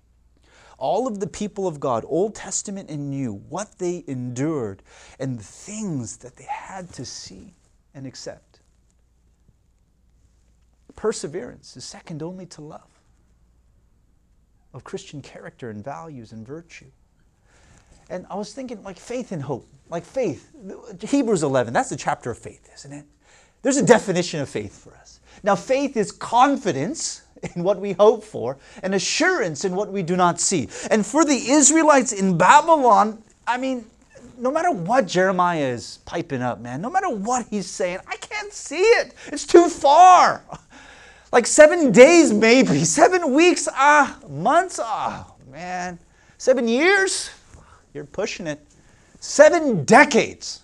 All 0.81 1.07
of 1.07 1.21
the 1.21 1.27
people 1.27 1.69
of 1.69 1.79
God, 1.79 2.05
Old 2.09 2.35
Testament 2.35 2.91
and 2.91 3.11
New, 3.11 3.35
what 3.49 3.79
they 3.79 4.03
endured 4.09 4.83
and 5.21 5.39
the 5.39 5.45
things 5.45 6.17
that 6.19 6.37
they 6.37 6.47
had 6.51 6.93
to 6.95 7.05
see 7.05 7.55
and 7.95 8.07
accept. 8.07 8.61
Perseverance 10.97 11.77
is 11.77 11.85
second 11.85 12.23
only 12.23 12.47
to 12.47 12.63
love 12.63 13.01
of 14.73 14.85
Christian 14.85 15.21
character 15.23 15.71
and 15.71 15.85
values 15.85 16.33
and 16.33 16.47
virtue. 16.47 16.91
And 18.09 18.27
I 18.31 18.35
was 18.35 18.53
thinking, 18.53 18.83
like 18.83 18.99
faith 18.99 19.33
and 19.33 19.43
hope, 19.43 19.69
like 19.89 20.05
faith. 20.05 20.51
Hebrews 21.01 21.43
11, 21.43 21.73
that's 21.73 21.91
the 21.91 21.97
chapter 21.97 22.31
of 22.31 22.39
faith, 22.39 22.69
isn't 22.75 22.93
it? 22.93 23.05
There's 23.63 23.77
a 23.77 23.87
definition 23.87 24.41
of 24.41 24.49
faith 24.49 24.83
for 24.83 24.95
us. 24.97 25.21
Now, 25.43 25.55
faith 25.55 25.97
is 25.97 26.11
confidence 26.11 27.23
in 27.55 27.63
what 27.63 27.79
we 27.81 27.93
hope 27.93 28.25
for 28.25 28.57
and 28.83 28.95
assurance 28.95 29.65
in 29.65 29.75
what 29.75 29.93
we 29.93 30.03
do 30.03 30.17
not 30.17 30.41
see. 30.41 30.69
And 30.91 31.05
for 31.05 31.25
the 31.25 31.51
Israelites 31.51 32.13
in 32.13 32.37
Babylon, 32.37 33.23
I 33.47 33.57
mean, 33.57 33.85
no 34.39 34.51
matter 34.51 34.71
what 34.71 35.07
Jeremiah 35.07 35.67
is 35.67 35.99
piping 36.05 36.43
up, 36.43 36.61
man, 36.61 36.81
no 36.81 36.91
matter 36.91 37.11
what 37.11 37.47
he's 37.51 37.69
saying, 37.69 37.99
I 38.07 38.17
can't 38.17 38.53
see 38.53 38.77
it. 38.77 39.15
It's 39.27 39.47
too 39.47 39.69
far. 39.69 40.43
Like 41.33 41.47
seven 41.47 41.93
days, 41.93 42.33
maybe. 42.33 42.85
Seven 42.85 43.33
weeks, 43.33 43.69
ah, 43.73 44.19
months, 44.29 44.81
ah, 44.83 45.33
man. 45.49 45.97
Seven 46.39 46.67
years, 46.67 47.31
you're 47.95 48.05
pushing 48.05 48.49
it. 48.49 48.59
Seven 49.21 49.85
decades. 49.85 50.63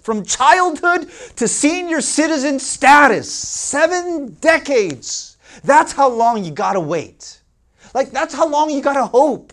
From 0.00 0.24
childhood 0.24 1.10
to 1.36 1.46
senior 1.46 2.00
citizen 2.00 2.58
status. 2.58 3.30
Seven 3.30 4.38
decades. 4.40 5.33
That's 5.62 5.92
how 5.92 6.08
long 6.08 6.44
you 6.44 6.50
gotta 6.50 6.80
wait. 6.80 7.40
Like, 7.94 8.10
that's 8.10 8.34
how 8.34 8.48
long 8.48 8.70
you 8.70 8.82
gotta 8.82 9.06
hope. 9.06 9.52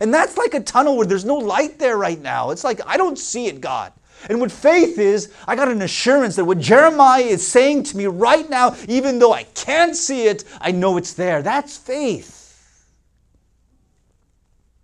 And 0.00 0.14
that's 0.14 0.36
like 0.36 0.54
a 0.54 0.60
tunnel 0.60 0.96
where 0.96 1.06
there's 1.06 1.24
no 1.24 1.36
light 1.36 1.78
there 1.78 1.96
right 1.96 2.20
now. 2.20 2.50
It's 2.50 2.64
like, 2.64 2.80
I 2.86 2.96
don't 2.96 3.18
see 3.18 3.46
it, 3.46 3.60
God. 3.60 3.92
And 4.28 4.40
what 4.40 4.52
faith 4.52 4.98
is, 4.98 5.32
I 5.46 5.56
got 5.56 5.68
an 5.68 5.82
assurance 5.82 6.36
that 6.36 6.44
what 6.44 6.58
Jeremiah 6.58 7.22
is 7.22 7.46
saying 7.46 7.84
to 7.84 7.96
me 7.96 8.06
right 8.06 8.48
now, 8.48 8.76
even 8.86 9.18
though 9.18 9.32
I 9.32 9.44
can't 9.44 9.96
see 9.96 10.26
it, 10.26 10.44
I 10.60 10.72
know 10.72 10.96
it's 10.98 11.14
there. 11.14 11.42
That's 11.42 11.76
faith. 11.76 12.86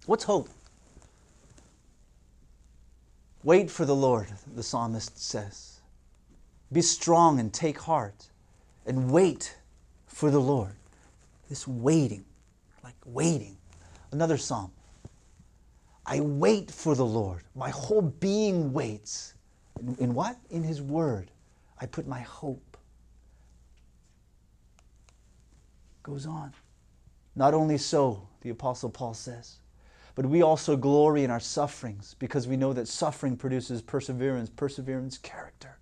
What's 0.06 0.24
hope? 0.24 0.48
Wait 3.42 3.70
for 3.70 3.84
the 3.84 3.94
Lord, 3.94 4.28
the 4.54 4.62
psalmist 4.62 5.22
says. 5.22 5.80
Be 6.72 6.82
strong 6.82 7.38
and 7.38 7.52
take 7.52 7.78
heart 7.78 8.26
and 8.86 9.10
wait 9.10 9.56
for 10.16 10.30
the 10.30 10.40
Lord. 10.40 10.72
This 11.50 11.68
waiting, 11.68 12.24
like 12.82 12.94
waiting. 13.04 13.54
Another 14.12 14.38
psalm. 14.38 14.70
I 16.06 16.20
wait 16.20 16.70
for 16.70 16.94
the 16.94 17.04
Lord. 17.04 17.42
My 17.54 17.68
whole 17.68 18.00
being 18.00 18.72
waits. 18.72 19.34
In, 19.78 19.94
in, 19.96 20.14
what? 20.14 20.38
In 20.48 20.62
His 20.62 20.80
Word. 20.80 21.30
I 21.82 21.84
put 21.84 22.08
my 22.08 22.20
hope. 22.20 22.78
Goes 26.02 26.24
on. 26.24 26.54
Not 27.34 27.52
only 27.52 27.76
so, 27.76 28.26
the 28.40 28.48
Apostle 28.48 28.88
Paul 28.88 29.12
says, 29.12 29.56
but 30.14 30.24
we 30.24 30.40
also 30.40 30.78
glory 30.78 31.24
in 31.24 31.30
our 31.30 31.40
sufferings 31.40 32.16
because 32.18 32.48
we 32.48 32.56
know 32.56 32.72
that 32.72 32.88
suffering 32.88 33.36
produces 33.36 33.82
perseverance, 33.82 34.48
perseverance, 34.48 35.18
character, 35.18 35.76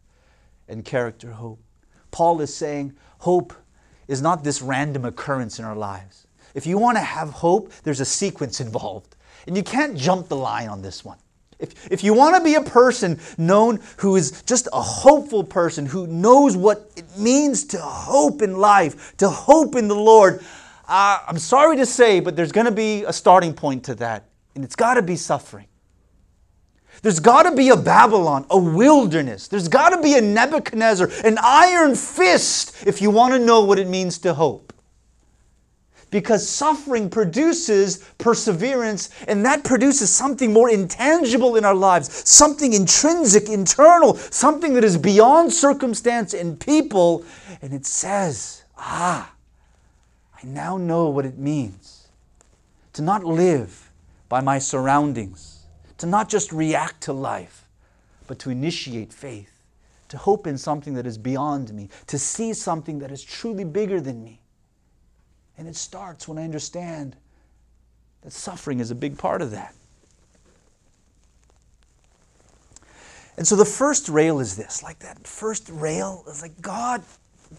and 0.67 0.85
character, 0.85 1.31
hope. 1.31 1.61
Paul 2.11 2.41
is 2.41 2.53
saying 2.53 2.95
hope 3.19 3.55
is 4.09 4.23
not 4.23 4.45
this 4.45 4.63
random 4.63 5.05
occurrence 5.05 5.59
in 5.59 5.65
our 5.65 5.77
lives. 5.77 6.27
If 6.55 6.67
you 6.67 6.79
want 6.79 6.97
to 6.97 7.03
have 7.03 7.31
hope, 7.31 7.73
there's 7.83 8.01
a 8.01 8.05
sequence 8.05 8.61
involved. 8.67 9.17
And 9.47 9.57
you 9.57 9.63
can't 9.63 9.97
jump 9.97 10.29
the 10.29 10.37
line 10.37 10.69
on 10.69 10.83
this 10.83 11.05
one. 11.05 11.19
If, 11.59 11.93
if 11.93 12.05
you 12.05 12.15
want 12.15 12.37
to 12.37 12.43
be 12.43 12.55
a 12.55 12.63
person 12.63 13.21
known 13.39 13.81
who 13.99 14.17
is 14.17 14.43
just 14.43 14.69
a 14.73 14.81
hopeful 14.81 15.45
person, 15.45 15.87
who 15.87 16.07
knows 16.07 16.57
what 16.57 16.91
it 16.97 17.05
means 17.17 17.65
to 17.67 17.79
hope 17.79 18.43
in 18.43 18.59
life, 18.59 19.17
to 19.19 19.29
hope 19.29 19.77
in 19.77 19.89
the 19.89 19.95
Lord, 19.95 20.41
uh, 20.89 21.19
I'm 21.27 21.39
sorry 21.39 21.77
to 21.77 21.87
say, 21.87 22.21
but 22.21 22.37
there's 22.37 22.53
going 22.53 22.67
to 22.67 22.73
be 22.73 23.05
a 23.05 23.13
starting 23.13 23.55
point 23.55 23.85
to 23.85 23.95
that, 23.97 24.29
and 24.55 24.65
it's 24.65 24.77
got 24.77 24.95
to 24.95 25.03
be 25.03 25.17
suffering. 25.17 25.67
There's 27.03 27.21
got 27.21 27.43
to 27.45 27.55
be 27.55 27.69
a 27.69 27.77
Babylon, 27.77 28.47
a 28.51 28.59
wilderness. 28.59 29.49
There's 29.49 29.69
got 29.69 29.91
to 29.91 30.01
be 30.01 30.17
a 30.17 30.21
Nebuchadnezzar, 30.21 31.11
an 31.25 31.39
iron 31.43 31.95
fist, 31.95 32.87
if 32.87 33.03
you 33.03 33.11
want 33.11 33.35
to 33.35 33.39
know 33.39 33.65
what 33.65 33.79
it 33.79 33.89
means 33.89 34.19
to 34.19 34.35
hope. 34.35 34.73
Because 36.11 36.49
suffering 36.49 37.11
produces 37.11 37.99
perseverance, 38.19 39.11
and 39.27 39.45
that 39.45 39.65
produces 39.65 40.15
something 40.15 40.53
more 40.53 40.71
intangible 40.71 41.57
in 41.57 41.65
our 41.65 41.75
lives, 41.75 42.29
something 42.29 42.73
intrinsic, 42.73 43.49
internal, 43.49 44.15
something 44.15 44.75
that 44.75 44.85
is 44.85 44.97
beyond 44.97 45.53
circumstance 45.53 46.33
and 46.33 46.59
people. 46.61 47.25
And 47.61 47.75
it 47.75 47.85
says, 47.85 48.63
Ah, 48.79 49.33
I 50.41 50.47
now 50.47 50.77
know 50.77 51.09
what 51.09 51.27
it 51.27 51.37
means 51.37 52.09
to 52.93 53.03
not 53.03 53.25
live 53.25 53.91
by 54.29 54.41
my 54.41 54.59
surroundings 54.59 55.54
to 55.99 56.07
not 56.07 56.29
just 56.29 56.53
react 56.53 57.03
to 57.03 57.13
life, 57.13 57.67
but 58.27 58.39
to 58.41 58.51
initiate 58.51 59.13
faith, 59.13 59.63
to 60.09 60.17
hope 60.17 60.47
in 60.47 60.59
something 60.59 60.95
that 60.95 61.07
is 61.07 61.19
beyond 61.19 61.73
me, 61.73 61.89
to 62.07 62.19
see 62.19 62.53
something 62.53 62.99
that 62.99 63.11
is 63.11 63.23
truly 63.23 63.65
bigger 63.65 64.01
than 64.01 64.23
me. 64.25 64.41
And 65.57 65.69
it 65.69 65.77
starts 65.77 66.27
when 66.27 66.39
I 66.39 66.45
understand 66.45 67.17
that 68.23 68.33
suffering 68.33 68.81
is 68.81 68.91
a 68.91 68.95
big 68.95 69.19
part 69.19 69.43
of 69.43 69.51
that. 69.53 69.75
And 73.37 73.47
so 73.47 73.57
the 73.57 73.65
first 73.65 74.09
rail 74.09 74.41
is 74.41 74.57
this 74.57 74.83
like 74.83 75.01
that 75.01 75.27
first 75.27 75.69
rail 75.69 76.25
is 76.29 76.41
like 76.43 76.61
God, 76.61 77.03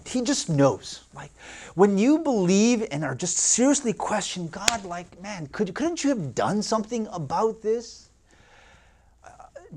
He 0.05 0.21
just 0.21 0.49
knows. 0.49 1.03
Like 1.13 1.31
when 1.75 1.97
you 1.97 2.19
believe 2.19 2.87
and 2.91 3.03
are 3.03 3.15
just 3.15 3.37
seriously 3.37 3.93
question 3.93 4.47
God, 4.47 4.85
like, 4.85 5.21
man, 5.21 5.47
could, 5.47 5.73
couldn't 5.73 6.03
you 6.03 6.09
have 6.09 6.33
done 6.33 6.61
something 6.61 7.07
about 7.11 7.61
this? 7.61 8.04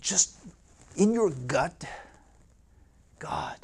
Just 0.01 0.37
in 0.97 1.13
your 1.13 1.31
gut, 1.31 1.85
God, 3.19 3.57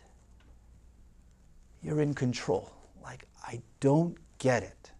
you're 1.83 2.01
in 2.01 2.14
control. 2.14 2.73
Like, 3.03 3.27
I 3.42 3.61
don't 3.81 4.16
get 4.38 4.62
it. 4.62 4.90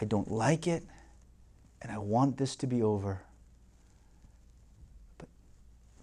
I 0.00 0.04
don't 0.04 0.30
like 0.30 0.66
it, 0.66 0.82
and 1.80 1.92
I 1.92 1.98
want 1.98 2.36
this 2.36 2.56
to 2.56 2.66
be 2.66 2.82
over. 2.82 3.22
But 5.18 5.28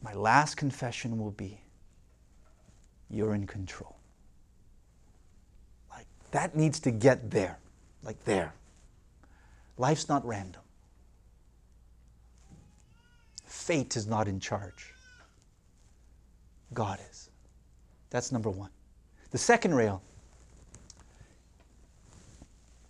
my 0.01 0.13
last 0.13 0.55
confession 0.55 1.17
will 1.17 1.31
be 1.31 1.61
you're 3.09 3.33
in 3.33 3.47
control. 3.47 3.95
Like, 5.91 6.05
that 6.31 6.55
needs 6.55 6.79
to 6.81 6.91
get 6.91 7.31
there, 7.31 7.57
like 8.03 8.23
there. 8.25 8.53
Life's 9.77 10.07
not 10.07 10.25
random 10.25 10.61
fate 13.49 13.97
is 13.97 14.05
not 14.07 14.27
in 14.27 14.39
charge. 14.39 14.93
God 16.73 16.99
is. 17.09 17.29
That's 18.09 18.31
number 18.31 18.49
one. 18.49 18.69
The 19.31 19.37
second 19.37 19.73
rail 19.75 20.01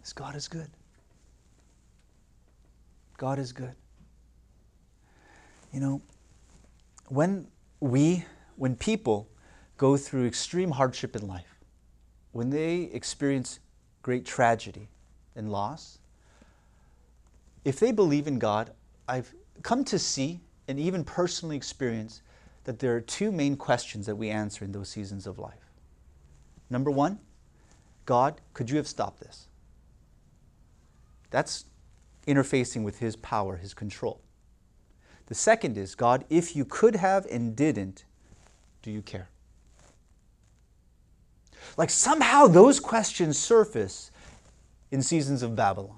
is 0.04 0.14
God 0.14 0.36
is 0.36 0.48
good. 0.48 0.70
God 3.18 3.40
is 3.40 3.52
good. 3.52 3.74
You 5.72 5.80
know, 5.80 6.02
when 7.08 7.48
we, 7.80 8.26
when 8.56 8.76
people 8.76 9.30
go 9.78 9.98
through 9.98 10.26
extreme 10.26 10.72
hardship 10.72 11.16
in 11.16 11.28
life, 11.28 11.60
when 12.32 12.50
they 12.50 12.84
experience 12.94 13.60
great 14.02 14.26
tragedy 14.26 14.90
and 15.36 15.52
loss, 15.52 16.00
if 17.66 17.80
they 17.80 17.92
believe 17.92 18.28
in 18.28 18.40
God, 18.40 18.72
I've 19.08 19.34
come 19.62 19.84
to 19.86 20.00
see 20.00 20.42
and 20.70 20.80
even 20.80 21.04
personally 21.04 21.58
experience 21.58 22.22
that 22.66 22.78
there 22.78 22.96
are 22.96 23.02
two 23.02 23.32
main 23.32 23.58
questions 23.58 24.06
that 24.06 24.16
we 24.16 24.30
answer 24.30 24.64
in 24.64 24.72
those 24.72 24.88
seasons 24.88 25.26
of 25.26 25.40
life. 25.40 25.72
Number 26.70 26.92
one, 26.92 27.18
God, 28.06 28.40
could 28.54 28.70
you 28.70 28.78
have 28.78 28.88
stopped 28.88 29.20
this? 29.20 29.48
That's 31.32 31.66
interfacing 32.28 32.84
with 32.84 33.00
His 33.00 33.16
power, 33.16 33.58
His 33.58 33.74
control. 33.74 34.22
The 35.26 35.34
second 35.34 35.76
is, 35.76 35.96
God, 35.96 36.24
if 36.30 36.56
you 36.56 36.66
could 36.66 36.96
have 36.96 37.26
and 37.26 37.56
didn't, 37.56 38.06
do 38.84 38.92
you 38.92 39.02
care? 39.02 39.30
Like 41.78 41.90
somehow 41.90 42.46
those 42.46 42.80
questions 42.80 43.40
surface 43.40 44.12
in 44.92 45.02
seasons 45.02 45.42
of 45.42 45.56
Babylon. 45.56 45.98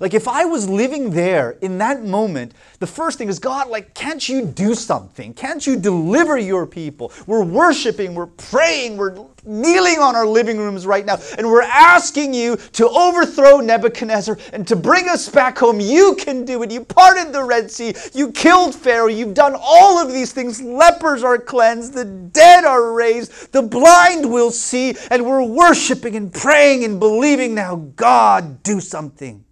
Like 0.00 0.14
if 0.14 0.28
I 0.28 0.44
was 0.44 0.68
living 0.68 1.10
there 1.10 1.52
in 1.60 1.78
that 1.78 2.04
moment, 2.04 2.52
the 2.78 2.86
first 2.86 3.18
thing 3.18 3.28
is 3.28 3.38
God, 3.38 3.68
like, 3.68 3.94
can't 3.94 4.28
you 4.28 4.44
do 4.44 4.74
something? 4.74 5.34
Can't 5.34 5.66
you 5.66 5.76
deliver 5.76 6.38
your 6.38 6.66
people? 6.66 7.12
We're 7.26 7.44
worshiping, 7.44 8.14
we're 8.14 8.26
praying, 8.26 8.96
we're 8.96 9.26
kneeling 9.44 9.98
on 9.98 10.14
our 10.14 10.26
living 10.26 10.58
rooms 10.58 10.86
right 10.86 11.04
now, 11.04 11.18
and 11.36 11.46
we're 11.46 11.62
asking 11.62 12.34
you 12.34 12.56
to 12.56 12.88
overthrow 12.88 13.58
Nebuchadnezzar 13.58 14.38
and 14.52 14.66
to 14.68 14.76
bring 14.76 15.08
us 15.08 15.28
back 15.28 15.58
home. 15.58 15.80
You 15.80 16.16
can 16.16 16.44
do 16.44 16.62
it. 16.62 16.70
You 16.70 16.84
parted 16.84 17.32
the 17.32 17.42
Red 17.42 17.70
Sea, 17.70 17.94
you 18.14 18.30
killed 18.32 18.74
Pharaoh, 18.74 19.08
you've 19.08 19.34
done 19.34 19.56
all 19.58 19.98
of 19.98 20.12
these 20.12 20.32
things. 20.32 20.60
Lepers 20.62 21.24
are 21.24 21.38
cleansed, 21.38 21.94
the 21.94 22.04
dead 22.04 22.64
are 22.64 22.92
raised, 22.92 23.52
the 23.52 23.62
blind 23.62 24.30
will 24.30 24.50
see, 24.50 24.94
and 25.10 25.24
we're 25.24 25.42
worshiping 25.42 26.14
and 26.14 26.32
praying 26.32 26.84
and 26.84 27.00
believing 27.00 27.54
now, 27.54 27.76
God, 27.96 28.62
do 28.62 28.80
something. 28.80 29.44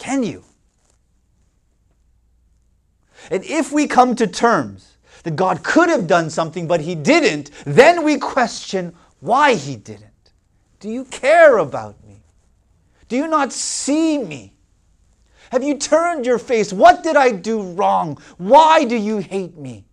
Can 0.00 0.22
you? 0.22 0.42
And 3.30 3.44
if 3.44 3.70
we 3.70 3.86
come 3.86 4.16
to 4.16 4.26
terms 4.26 4.96
that 5.24 5.36
God 5.36 5.62
could 5.62 5.90
have 5.90 6.06
done 6.06 6.30
something 6.30 6.66
but 6.66 6.80
He 6.80 6.94
didn't, 6.94 7.50
then 7.66 8.02
we 8.02 8.16
question 8.16 8.94
why 9.20 9.54
He 9.54 9.76
didn't. 9.76 10.32
Do 10.80 10.88
you 10.88 11.04
care 11.04 11.58
about 11.58 12.02
me? 12.08 12.22
Do 13.08 13.16
you 13.16 13.28
not 13.28 13.52
see 13.52 14.16
me? 14.16 14.54
Have 15.52 15.62
you 15.62 15.76
turned 15.76 16.24
your 16.24 16.38
face? 16.38 16.72
What 16.72 17.02
did 17.02 17.16
I 17.16 17.32
do 17.32 17.60
wrong? 17.60 18.18
Why 18.38 18.84
do 18.84 18.96
you 18.96 19.18
hate 19.18 19.58
me? 19.58 19.84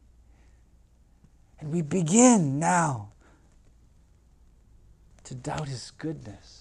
And 1.60 1.70
we 1.70 1.82
begin 1.82 2.60
now 2.60 3.10
to 5.26 5.36
doubt 5.36 5.68
His 5.68 5.92
goodness. 5.92 6.57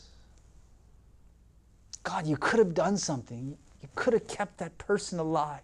God, 2.06 2.24
you 2.24 2.36
could 2.36 2.60
have 2.60 2.72
done 2.72 2.96
something. 2.96 3.58
You 3.82 3.88
could 3.96 4.12
have 4.12 4.28
kept 4.28 4.58
that 4.58 4.78
person 4.78 5.18
alive. 5.18 5.62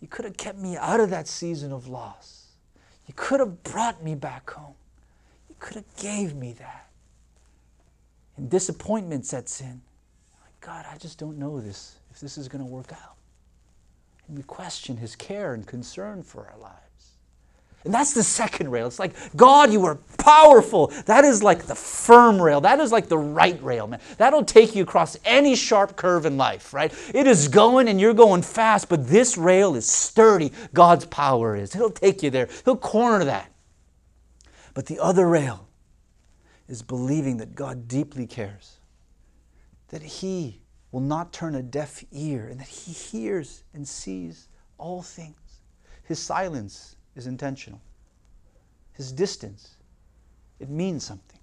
You 0.00 0.08
could 0.08 0.24
have 0.24 0.38
kept 0.38 0.58
me 0.58 0.78
out 0.78 1.00
of 1.00 1.10
that 1.10 1.28
season 1.28 1.70
of 1.70 1.86
loss. 1.86 2.46
You 3.06 3.12
could 3.14 3.38
have 3.38 3.62
brought 3.62 4.02
me 4.02 4.14
back 4.14 4.48
home. 4.48 4.74
You 5.50 5.56
could 5.58 5.74
have 5.74 5.96
gave 5.96 6.34
me 6.34 6.54
that. 6.54 6.88
And 8.38 8.48
disappointment 8.48 9.26
sets 9.26 9.60
in. 9.60 9.82
God, 10.62 10.86
I 10.90 10.96
just 10.96 11.18
don't 11.18 11.38
know 11.38 11.60
this, 11.60 11.96
if 12.10 12.18
this 12.18 12.38
is 12.38 12.48
going 12.48 12.64
to 12.64 12.70
work 12.70 12.90
out. 12.90 13.16
And 14.28 14.36
we 14.38 14.42
question 14.44 14.96
his 14.96 15.14
care 15.14 15.52
and 15.52 15.66
concern 15.66 16.22
for 16.22 16.48
our 16.48 16.58
lives. 16.58 16.81
And 17.84 17.92
that's 17.92 18.12
the 18.12 18.22
second 18.22 18.70
rail. 18.70 18.86
It's 18.86 19.00
like, 19.00 19.12
God, 19.34 19.72
you 19.72 19.84
are 19.86 19.96
powerful. 20.18 20.88
That 21.06 21.24
is 21.24 21.42
like 21.42 21.64
the 21.64 21.74
firm 21.74 22.40
rail. 22.40 22.60
That 22.60 22.78
is 22.78 22.92
like 22.92 23.08
the 23.08 23.18
right 23.18 23.60
rail, 23.62 23.88
man. 23.88 24.00
That'll 24.18 24.44
take 24.44 24.76
you 24.76 24.84
across 24.84 25.16
any 25.24 25.56
sharp 25.56 25.96
curve 25.96 26.24
in 26.24 26.36
life, 26.36 26.72
right? 26.72 26.92
It 27.12 27.26
is 27.26 27.48
going 27.48 27.88
and 27.88 28.00
you're 28.00 28.14
going 28.14 28.42
fast, 28.42 28.88
but 28.88 29.08
this 29.08 29.36
rail 29.36 29.74
is 29.74 29.86
sturdy. 29.86 30.52
God's 30.72 31.06
power 31.06 31.56
is. 31.56 31.72
He'll 31.72 31.90
take 31.90 32.22
you 32.22 32.30
there, 32.30 32.48
He'll 32.64 32.76
corner 32.76 33.24
that. 33.24 33.50
But 34.74 34.86
the 34.86 35.00
other 35.00 35.28
rail 35.28 35.68
is 36.68 36.82
believing 36.82 37.38
that 37.38 37.54
God 37.54 37.88
deeply 37.88 38.26
cares, 38.26 38.78
that 39.88 40.02
He 40.02 40.60
will 40.92 41.00
not 41.00 41.32
turn 41.32 41.56
a 41.56 41.62
deaf 41.62 42.04
ear, 42.12 42.46
and 42.48 42.60
that 42.60 42.68
He 42.68 42.92
hears 42.92 43.64
and 43.74 43.86
sees 43.86 44.48
all 44.78 45.02
things. 45.02 45.36
His 46.04 46.18
silence 46.18 46.96
is 47.16 47.26
intentional. 47.26 47.80
His 48.92 49.12
distance, 49.12 49.76
it 50.60 50.68
means 50.68 51.04
something. 51.04 51.38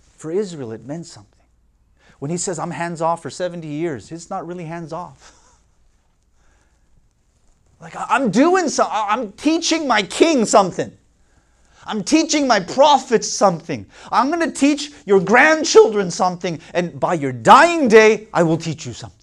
For 0.00 0.30
Israel, 0.30 0.72
it 0.72 0.84
meant 0.84 1.06
something. 1.06 1.32
When 2.18 2.30
he 2.30 2.36
says, 2.36 2.58
I'm 2.58 2.70
hands 2.70 3.00
off 3.00 3.22
for 3.22 3.30
70 3.30 3.66
years, 3.66 4.12
it's 4.12 4.30
not 4.30 4.46
really 4.46 4.64
hands 4.64 4.92
off. 4.92 5.58
like, 7.80 7.94
I'm 7.96 8.30
doing 8.30 8.68
something, 8.68 8.94
I'm 8.94 9.32
teaching 9.32 9.88
my 9.88 10.02
king 10.02 10.44
something. 10.44 10.96
I'm 11.84 12.04
teaching 12.04 12.46
my 12.46 12.60
prophets 12.60 13.28
something. 13.28 13.86
I'm 14.10 14.30
going 14.30 14.48
to 14.48 14.56
teach 14.56 14.92
your 15.04 15.18
grandchildren 15.20 16.10
something. 16.10 16.60
And 16.74 16.98
by 16.98 17.14
your 17.14 17.32
dying 17.32 17.88
day, 17.88 18.28
I 18.32 18.44
will 18.44 18.56
teach 18.56 18.86
you 18.86 18.92
something. 18.92 19.18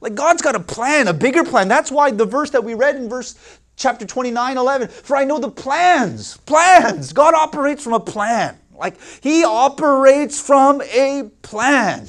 Like 0.00 0.14
God's 0.14 0.40
got 0.40 0.54
a 0.54 0.60
plan, 0.60 1.08
a 1.08 1.12
bigger 1.12 1.44
plan. 1.44 1.68
That's 1.68 1.90
why 1.90 2.10
the 2.10 2.24
verse 2.24 2.50
that 2.50 2.64
we 2.64 2.74
read 2.74 2.96
in 2.96 3.08
verse 3.08 3.34
chapter 3.80 4.06
29, 4.06 4.58
11. 4.58 4.88
For 4.88 5.16
I 5.16 5.24
know 5.24 5.38
the 5.38 5.50
plans, 5.50 6.36
plans. 6.38 7.12
God 7.12 7.34
operates 7.34 7.82
from 7.82 7.94
a 7.94 8.00
plan. 8.00 8.58
Like 8.72 8.96
He 9.22 9.42
operates 9.44 10.40
from 10.40 10.82
a 10.82 11.30
plan. 11.42 12.06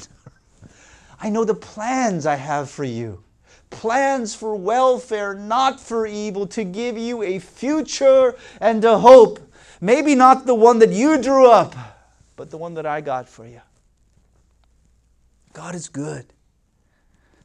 I 1.20 1.30
know 1.30 1.44
the 1.44 1.54
plans 1.54 2.26
I 2.26 2.36
have 2.36 2.70
for 2.70 2.84
you 2.84 3.24
plans 3.72 4.34
for 4.34 4.54
welfare, 4.54 5.34
not 5.34 5.80
for 5.80 6.06
evil, 6.06 6.46
to 6.46 6.62
give 6.62 6.96
you 6.96 7.22
a 7.22 7.38
future 7.38 8.36
and 8.60 8.84
a 8.84 8.98
hope. 8.98 9.40
Maybe 9.80 10.14
not 10.14 10.46
the 10.46 10.54
one 10.54 10.78
that 10.80 10.90
you 10.90 11.20
drew 11.20 11.50
up, 11.50 11.74
but 12.36 12.50
the 12.50 12.58
one 12.58 12.74
that 12.74 12.86
I 12.86 13.00
got 13.00 13.28
for 13.28 13.46
you. 13.46 13.62
God 15.52 15.74
is 15.74 15.88
good. 15.88 16.26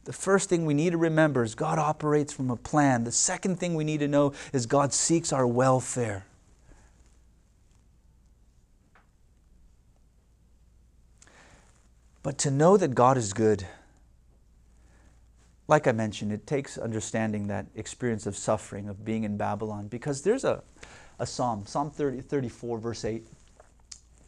The 0.08 0.14
first 0.14 0.48
thing 0.48 0.66
we 0.66 0.74
need 0.74 0.92
to 0.92 0.98
remember 0.98 1.44
is 1.44 1.54
God 1.54 1.78
operates 1.78 2.32
from 2.32 2.50
a 2.50 2.56
plan. 2.56 3.04
The 3.04 3.12
second 3.12 3.60
thing 3.60 3.76
we 3.76 3.84
need 3.84 4.00
to 4.00 4.08
know 4.08 4.32
is 4.54 4.66
God 4.66 4.94
seeks 4.94 5.34
our 5.34 5.46
welfare. 5.46 6.26
But 12.24 12.38
to 12.38 12.50
know 12.50 12.78
that 12.78 12.96
God 12.96 13.18
is 13.18 13.34
good, 13.34 13.68
like 15.68 15.88
I 15.88 15.92
mentioned, 15.92 16.32
it 16.32 16.48
takes 16.48 16.78
understanding 16.78 17.48
that 17.48 17.66
experience 17.76 18.26
of 18.26 18.38
suffering, 18.38 18.88
of 18.88 19.04
being 19.04 19.26
in 19.26 19.36
Babylon, 19.36 19.90
because 19.90 20.22
there's 20.22 20.46
a, 20.46 20.64
a 21.20 21.26
psalm, 21.26 21.66
Psalm 21.66 21.92
30, 21.92 22.22
34, 22.22 22.78
verse 22.78 23.04
8 23.04 23.28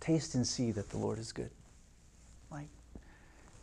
Taste 0.02 0.36
and 0.36 0.46
see 0.46 0.72
that 0.72 0.90
the 0.90 0.98
Lord 0.98 1.20
is 1.20 1.32
good. 1.32 1.52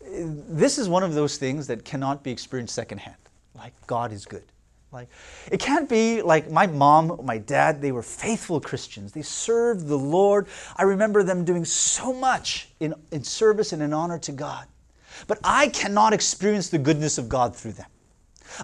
This 0.08 0.78
is 0.78 0.88
one 0.88 1.02
of 1.02 1.14
those 1.14 1.36
things 1.36 1.66
that 1.66 1.84
cannot 1.84 2.22
be 2.22 2.30
experienced 2.30 2.74
secondhand. 2.74 3.16
Like, 3.54 3.72
God 3.86 4.12
is 4.12 4.24
good. 4.24 4.44
Like, 4.92 5.08
it 5.50 5.58
can't 5.58 5.88
be 5.88 6.22
like 6.22 6.50
my 6.50 6.66
mom, 6.66 7.20
my 7.24 7.38
dad, 7.38 7.82
they 7.82 7.92
were 7.92 8.02
faithful 8.02 8.60
Christians. 8.60 9.12
They 9.12 9.22
served 9.22 9.88
the 9.88 9.98
Lord. 9.98 10.46
I 10.76 10.84
remember 10.84 11.22
them 11.22 11.44
doing 11.44 11.64
so 11.64 12.12
much 12.12 12.68
in, 12.80 12.94
in 13.10 13.24
service 13.24 13.72
and 13.72 13.82
in 13.82 13.92
honor 13.92 14.18
to 14.20 14.32
God. 14.32 14.66
But 15.26 15.38
I 15.42 15.68
cannot 15.68 16.12
experience 16.12 16.68
the 16.68 16.78
goodness 16.78 17.18
of 17.18 17.28
God 17.28 17.54
through 17.54 17.72
them. 17.72 17.86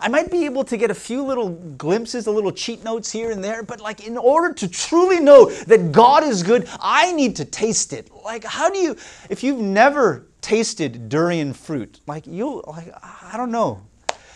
I 0.00 0.09
might 0.09 0.31
be 0.31 0.44
able 0.44 0.64
to 0.64 0.76
get 0.76 0.90
a 0.90 0.94
few 0.94 1.22
little 1.22 1.50
glimpses, 1.50 2.26
a 2.26 2.31
little 2.31 2.52
cheat 2.52 2.85
notes 2.85 3.11
here 3.11 3.31
and 3.31 3.42
there, 3.42 3.62
but 3.62 3.81
like 3.81 4.07
in 4.07 4.16
order 4.16 4.55
to 4.55 4.68
truly 4.68 5.18
know 5.18 5.50
that 5.50 5.92
God 5.92 6.22
is 6.22 6.42
good, 6.42 6.68
I 6.81 7.12
need 7.12 7.37
to 7.37 7.44
taste 7.44 7.92
it. 7.92 8.11
Like, 8.24 8.44
how 8.44 8.70
do 8.70 8.78
you, 8.78 8.96
if 9.28 9.42
you've 9.42 9.59
never 9.59 10.26
tasted 10.42 11.09
durian 11.09 11.55
fruit, 11.55 12.00
like 12.07 12.26
you, 12.26 12.62
like, 12.66 12.92
I 13.02 13.37
don't 13.37 13.50
know. 13.50 13.81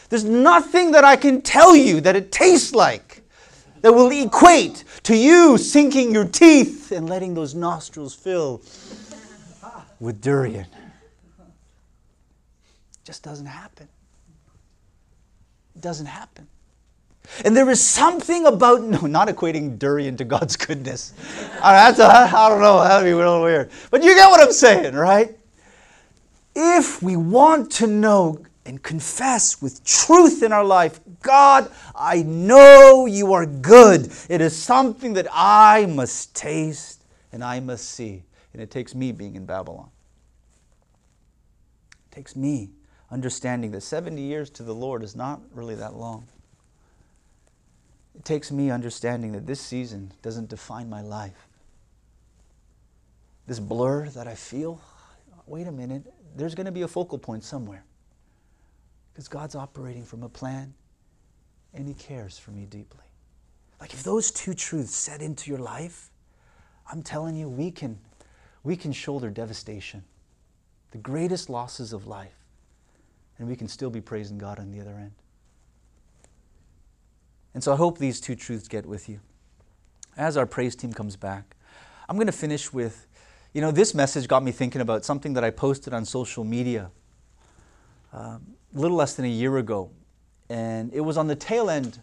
There's 0.09 0.25
nothing 0.25 0.93
that 0.93 1.05
I 1.05 1.17
can 1.17 1.43
tell 1.43 1.77
you 1.77 2.01
that 2.01 2.17
it 2.17 2.33
tastes 2.33 2.75
like 2.75 3.23
that 3.83 3.93
will 3.93 4.11
equate 4.11 4.85
to 5.03 5.17
you 5.17 5.59
sinking 5.59 6.13
your 6.13 6.25
teeth 6.25 6.93
and 6.93 7.09
letting 7.09 7.35
those 7.35 7.55
nostrils 7.55 8.15
fill 8.15 8.63
with 10.01 10.21
durian. 10.21 10.67
It 11.39 11.45
just 13.05 13.23
doesn't 13.23 13.47
happen. 13.47 13.89
It 15.75 15.83
doesn't 15.83 16.07
happen. 16.07 16.47
And 17.45 17.57
there 17.57 17.69
is 17.71 17.81
something 17.81 18.47
about 18.47 18.83
no, 18.83 19.01
not 19.01 19.29
equating 19.29 19.79
durian 19.79 20.17
to 20.19 20.25
God's 20.25 20.57
goodness. 20.57 21.13
a, 21.99 22.05
I 22.05 22.49
don't 22.49 22.61
know, 22.61 22.79
that'd 22.83 23.05
be 23.05 23.15
little 23.15 23.43
weird. 23.43 23.71
But 23.91 24.05
you 24.05 24.15
get 24.15 24.29
what 24.31 24.41
I'm 24.41 24.53
saying, 24.53 24.95
right? 24.95 25.37
If 26.59 27.03
we 27.03 27.17
want 27.17 27.71
to 27.73 27.87
know 27.87 28.43
and 28.65 28.83
confess 28.83 29.61
with 29.61 29.85
truth 29.85 30.43
in 30.43 30.53
our 30.53 30.65
life, 30.65 31.01
God, 31.23 31.71
I 31.95 32.23
know 32.23 33.05
you 33.05 33.35
are 33.35 33.45
good. 33.45 34.11
It 34.31 34.41
is 34.41 34.57
something 34.57 35.13
that 35.13 35.27
I 35.31 35.85
must 35.85 36.35
taste 36.35 37.05
and 37.31 37.45
I 37.45 37.61
must 37.61 37.91
see. 37.91 38.23
And 38.55 38.63
it 38.63 38.71
takes 38.71 38.95
me 38.95 39.13
being 39.13 39.37
in 39.37 39.45
Babylon. 39.45 39.91
It 42.11 42.15
takes 42.15 42.35
me 42.35 42.71
understanding 43.11 43.71
that 43.73 43.83
70 43.83 44.23
years 44.23 44.49
to 44.51 44.63
the 44.63 44.75
Lord 44.75 45.03
is 45.03 45.15
not 45.15 45.43
really 45.53 45.75
that 45.75 45.95
long. 45.95 46.27
It 48.15 48.25
takes 48.25 48.51
me 48.51 48.71
understanding 48.71 49.33
that 49.33 49.47
this 49.47 49.61
season 49.61 50.11
doesn't 50.23 50.49
define 50.49 50.89
my 50.89 51.03
life. 51.03 51.49
This 53.47 53.61
blur 53.61 54.09
that 54.09 54.27
I 54.27 54.35
feel, 54.35 54.81
wait 55.47 55.67
a 55.67 55.73
minute, 55.73 56.03
there's 56.37 56.55
going 56.55 56.67
to 56.67 56.73
be 56.73 56.83
a 56.83 56.89
focal 56.89 57.19
point 57.19 57.43
somewhere. 57.43 57.85
Because 59.13 59.29
God's 59.29 59.55
operating 59.55 60.05
from 60.05 60.23
a 60.23 60.29
plan 60.29 60.75
and 61.73 61.89
He 61.89 61.95
cares 61.95 62.39
for 62.39 62.51
me 62.51 62.67
deeply. 62.67 63.05
Like 63.81 63.93
if 63.93 64.03
those 64.03 64.31
two 64.31 64.55
truths 64.55 64.95
set 64.95 65.23
into 65.23 65.51
your 65.51 65.59
life, 65.59 66.11
I'm 66.91 67.03
telling 67.03 67.37
you, 67.37 67.49
we 67.49 67.71
can, 67.71 67.99
we 68.63 68.77
can 68.77 68.93
shoulder 68.93 69.31
devastation, 69.31 70.05
the 70.91 70.99
greatest 70.99 71.51
losses 71.51 71.93
of 71.93 72.07
life 72.07 72.37
and 73.39 73.49
we 73.49 73.57
can 73.57 73.69
still 73.69 73.91
be 73.91 74.01
praising 74.01 74.39
God 74.39 74.59
on 74.59 74.71
the 74.71 74.81
other 74.81 74.97
end. 74.97 75.13
And 77.55 77.63
so 77.65 77.73
I 77.73 77.77
hope 77.77 77.99
these 77.99 78.21
two 78.21 78.35
truths 78.35 78.69
get 78.69 78.87
with 78.87 79.09
you. 79.09 79.21
As 80.17 80.37
our 80.37 80.47
praise 80.47 80.77
team 80.77 80.93
comes 80.93 81.17
back, 81.17 81.57
I'm 82.09 82.17
going 82.17 82.27
to 82.27 82.33
finish 82.33 82.73
with 82.73 83.06
you 83.57 83.63
know, 83.63 83.71
this 83.71 83.95
message 83.95 84.29
got 84.29 84.45
me 84.45 84.53
thinking 84.53 84.83
about 84.83 85.03
something 85.03 85.33
that 85.33 85.43
I 85.43 85.49
posted 85.49 85.95
on 85.95 86.05
social 86.05 86.45
media 86.45 86.91
um, 88.13 88.43
a 88.75 88.79
little 88.79 88.99
less 88.99 89.15
than 89.15 89.25
a 89.25 89.31
year 89.31 89.57
ago. 89.57 89.89
And 90.51 90.93
it 90.93 91.01
was 91.01 91.17
on 91.17 91.27
the 91.27 91.37
tail 91.37 91.71
end 91.71 91.99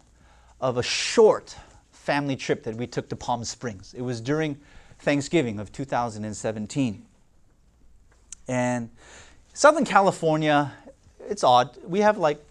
of 0.60 0.78
a 0.78 0.82
short 0.82 1.54
family 1.92 2.34
trip 2.34 2.64
that 2.64 2.74
we 2.74 2.88
took 2.88 3.08
to 3.10 3.14
Palm 3.14 3.44
Springs. 3.44 3.94
It 3.94 4.02
was 4.02 4.20
during 4.20 4.58
Thanksgiving 4.98 5.60
of 5.60 5.70
2017. 5.70 7.06
And 8.48 8.90
Southern 9.52 9.84
California 9.84 10.72
it's 11.20 11.44
odd. 11.44 11.78
We 11.86 12.00
have 12.00 12.18
like 12.18 12.44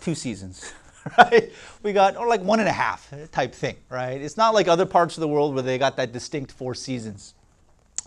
two 0.00 0.14
seasons, 0.14 0.72
right? 1.18 1.50
We 1.82 1.92
got, 1.92 2.16
or 2.16 2.28
like 2.28 2.42
one 2.42 2.60
and 2.60 2.68
a 2.68 2.72
half 2.72 3.12
type 3.32 3.52
thing, 3.52 3.78
right? 3.88 4.20
It's 4.22 4.36
not 4.36 4.54
like 4.54 4.68
other 4.68 4.86
parts 4.86 5.16
of 5.16 5.22
the 5.22 5.28
world 5.28 5.54
where 5.54 5.64
they 5.64 5.76
got 5.76 5.96
that 5.96 6.12
distinct 6.12 6.52
four 6.52 6.76
seasons. 6.76 7.34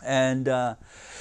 And 0.04 0.48
uh, 0.48 0.76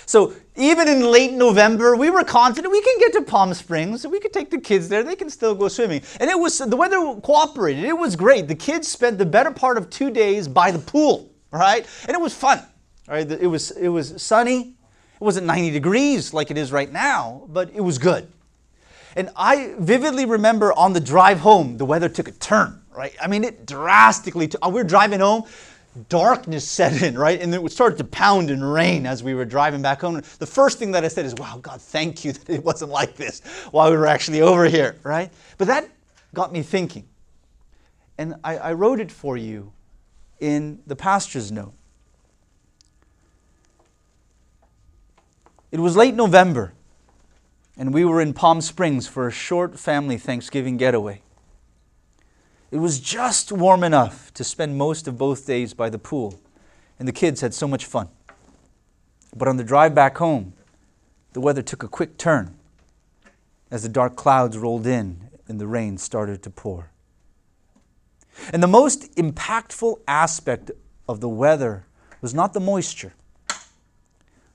so 0.06 0.34
even 0.56 0.88
in 0.88 1.00
late 1.00 1.32
November, 1.32 1.96
we 1.96 2.10
were 2.10 2.24
confident 2.24 2.70
we 2.70 2.82
can 2.82 2.98
get 2.98 3.12
to 3.14 3.22
Palm 3.22 3.52
Springs. 3.54 4.06
We 4.06 4.20
could 4.20 4.32
take 4.32 4.50
the 4.50 4.60
kids 4.60 4.88
there. 4.88 5.02
They 5.02 5.16
can 5.16 5.30
still 5.30 5.54
go 5.54 5.68
swimming. 5.68 6.02
And 6.20 6.30
it 6.30 6.38
was, 6.38 6.58
the 6.58 6.76
weather 6.76 6.98
cooperated. 7.20 7.84
It 7.84 7.96
was 7.96 8.16
great. 8.16 8.48
The 8.48 8.54
kids 8.54 8.88
spent 8.88 9.18
the 9.18 9.26
better 9.26 9.50
part 9.50 9.78
of 9.78 9.90
two 9.90 10.10
days 10.10 10.46
by 10.46 10.70
the 10.70 10.78
pool, 10.78 11.30
right? 11.50 11.86
And 12.06 12.14
it 12.14 12.20
was 12.20 12.34
fun, 12.34 12.62
right? 13.08 13.30
It 13.30 13.46
was, 13.46 13.70
it 13.72 13.88
was 13.88 14.22
sunny. 14.22 14.76
It 15.14 15.20
wasn't 15.24 15.46
90 15.46 15.70
degrees 15.70 16.34
like 16.34 16.50
it 16.50 16.58
is 16.58 16.72
right 16.72 16.90
now, 16.90 17.44
but 17.48 17.70
it 17.74 17.80
was 17.80 17.98
good. 17.98 18.28
And 19.16 19.30
I 19.36 19.74
vividly 19.78 20.26
remember 20.26 20.72
on 20.72 20.92
the 20.92 21.00
drive 21.00 21.40
home, 21.40 21.76
the 21.76 21.84
weather 21.84 22.08
took 22.08 22.28
a 22.28 22.32
turn, 22.32 22.82
right? 22.90 23.14
I 23.22 23.28
mean, 23.28 23.44
it 23.44 23.64
drastically, 23.64 24.48
t- 24.48 24.58
uh, 24.60 24.68
we're 24.68 24.84
driving 24.84 25.20
home, 25.20 25.44
darkness 26.08 26.68
set 26.68 27.02
in, 27.02 27.16
right? 27.16 27.40
And 27.40 27.54
it 27.54 27.72
started 27.72 27.98
to 27.98 28.04
pound 28.04 28.50
and 28.50 28.72
rain 28.72 29.06
as 29.06 29.22
we 29.22 29.34
were 29.34 29.44
driving 29.44 29.82
back 29.82 30.00
home. 30.00 30.22
The 30.38 30.46
first 30.46 30.78
thing 30.78 30.92
that 30.92 31.04
I 31.04 31.08
said 31.08 31.24
is, 31.24 31.34
wow, 31.34 31.58
God, 31.62 31.80
thank 31.80 32.24
you 32.24 32.32
that 32.32 32.50
it 32.50 32.64
wasn't 32.64 32.90
like 32.90 33.16
this 33.16 33.40
while 33.70 33.90
we 33.90 33.96
were 33.96 34.06
actually 34.06 34.40
over 34.40 34.66
here, 34.66 34.96
right? 35.02 35.32
But 35.58 35.68
that 35.68 35.88
got 36.32 36.52
me 36.52 36.62
thinking. 36.62 37.06
And 38.18 38.36
I, 38.44 38.58
I 38.58 38.72
wrote 38.72 39.00
it 39.00 39.10
for 39.10 39.36
you 39.36 39.72
in 40.40 40.80
the 40.86 40.96
pastor's 40.96 41.50
note. 41.50 41.74
It 45.72 45.80
was 45.80 45.96
late 45.96 46.14
November 46.14 46.72
and 47.76 47.92
we 47.92 48.04
were 48.04 48.20
in 48.20 48.32
Palm 48.32 48.60
Springs 48.60 49.08
for 49.08 49.26
a 49.26 49.32
short 49.32 49.78
family 49.78 50.16
Thanksgiving 50.16 50.76
getaway. 50.76 51.22
It 52.74 52.80
was 52.80 52.98
just 52.98 53.52
warm 53.52 53.84
enough 53.84 54.34
to 54.34 54.42
spend 54.42 54.76
most 54.76 55.06
of 55.06 55.16
both 55.16 55.46
days 55.46 55.72
by 55.72 55.88
the 55.88 55.98
pool, 55.98 56.40
and 56.98 57.06
the 57.06 57.12
kids 57.12 57.40
had 57.40 57.54
so 57.54 57.68
much 57.68 57.84
fun. 57.84 58.08
But 59.36 59.46
on 59.46 59.58
the 59.58 59.62
drive 59.62 59.94
back 59.94 60.18
home, 60.18 60.54
the 61.34 61.40
weather 61.40 61.62
took 61.62 61.84
a 61.84 61.88
quick 61.88 62.18
turn 62.18 62.56
as 63.70 63.84
the 63.84 63.88
dark 63.88 64.16
clouds 64.16 64.58
rolled 64.58 64.88
in 64.88 65.28
and 65.46 65.60
the 65.60 65.68
rain 65.68 65.98
started 65.98 66.42
to 66.42 66.50
pour. 66.50 66.90
And 68.52 68.60
the 68.60 68.66
most 68.66 69.14
impactful 69.14 70.00
aspect 70.08 70.72
of 71.08 71.20
the 71.20 71.28
weather 71.28 71.86
was 72.20 72.34
not 72.34 72.54
the 72.54 72.60
moisture, 72.60 73.12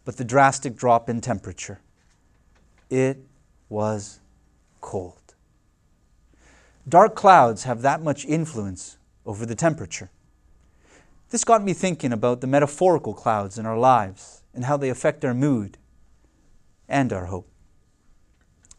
but 0.04 0.18
the 0.18 0.26
drastic 0.26 0.76
drop 0.76 1.08
in 1.08 1.22
temperature. 1.22 1.80
It 2.90 3.24
was 3.70 4.20
cold. 4.82 5.19
Dark 6.90 7.16
clouds 7.16 7.64
have 7.64 7.82
that 7.84 8.02
much 8.02 8.26
influence 8.26 8.98
over 9.26 9.46
the 9.46 9.56
temperature. 9.56 10.10
This 11.30 11.44
got 11.44 11.64
me 11.64 11.74
thinking 11.74 12.12
about 12.12 12.42
the 12.42 12.48
metaphorical 12.48 13.14
clouds 13.14 13.58
in 13.60 13.66
our 13.66 13.78
lives 13.78 14.42
and 14.54 14.66
how 14.66 14.76
they 14.76 14.90
affect 14.90 15.24
our 15.24 15.34
mood 15.34 15.78
and 16.88 17.14
our 17.14 17.28
hope. 17.28 17.48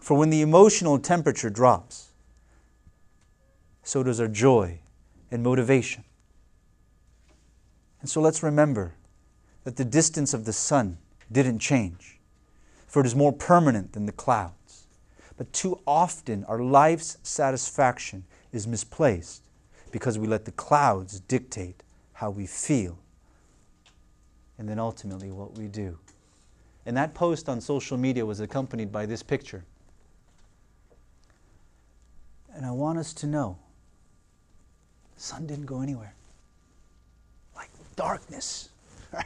For 0.01 0.19
when 0.19 0.31
the 0.31 0.43
emotional 0.43 0.99
temperature 0.99 1.51
drops, 1.51 2.11
so 3.85 4.03
does 4.03 4.21
our 4.21 4.29
joy 4.29 4.81
and 5.31 5.43
motivation. 5.43 6.05
And 8.01 8.11
so 8.11 8.21
let's 8.21 8.43
remember 8.43 8.95
that 9.63 9.77
the 9.77 9.85
distance 9.85 10.35
of 10.35 10.45
the 10.45 10.53
sun 10.53 10.99
didn't 11.31 11.61
change 11.61 12.21
for 12.91 13.01
it 13.01 13.07
is 13.07 13.15
more 13.15 13.33
permanent 13.33 13.93
than 13.93 14.07
the 14.07 14.13
clouds. 14.13 14.60
But 15.41 15.55
too 15.55 15.81
often, 15.87 16.45
our 16.45 16.61
life's 16.61 17.17
satisfaction 17.23 18.25
is 18.53 18.67
misplaced 18.67 19.43
because 19.91 20.19
we 20.19 20.27
let 20.27 20.45
the 20.45 20.51
clouds 20.51 21.21
dictate 21.21 21.83
how 22.13 22.29
we 22.29 22.47
feel 22.47 22.99
and 24.59 24.69
then 24.69 24.79
ultimately 24.79 25.31
what 25.31 25.57
we 25.57 25.67
do. 25.67 25.99
And 26.85 26.95
that 26.99 27.15
post 27.15 27.49
on 27.49 27.59
social 27.63 27.97
media 27.97 28.27
was 28.27 28.41
accompanied 28.41 28.93
by 28.93 29.07
this 29.07 29.23
picture. 29.23 29.65
And 32.55 32.67
I 32.67 32.71
want 32.71 32.99
us 32.99 33.15
to 33.15 33.27
know 33.27 33.57
the 35.17 35.23
sun 35.23 35.47
didn't 35.47 35.65
go 35.65 35.81
anywhere. 35.81 36.13
Like 37.57 37.71
darkness, 37.97 38.69
right? 39.11 39.25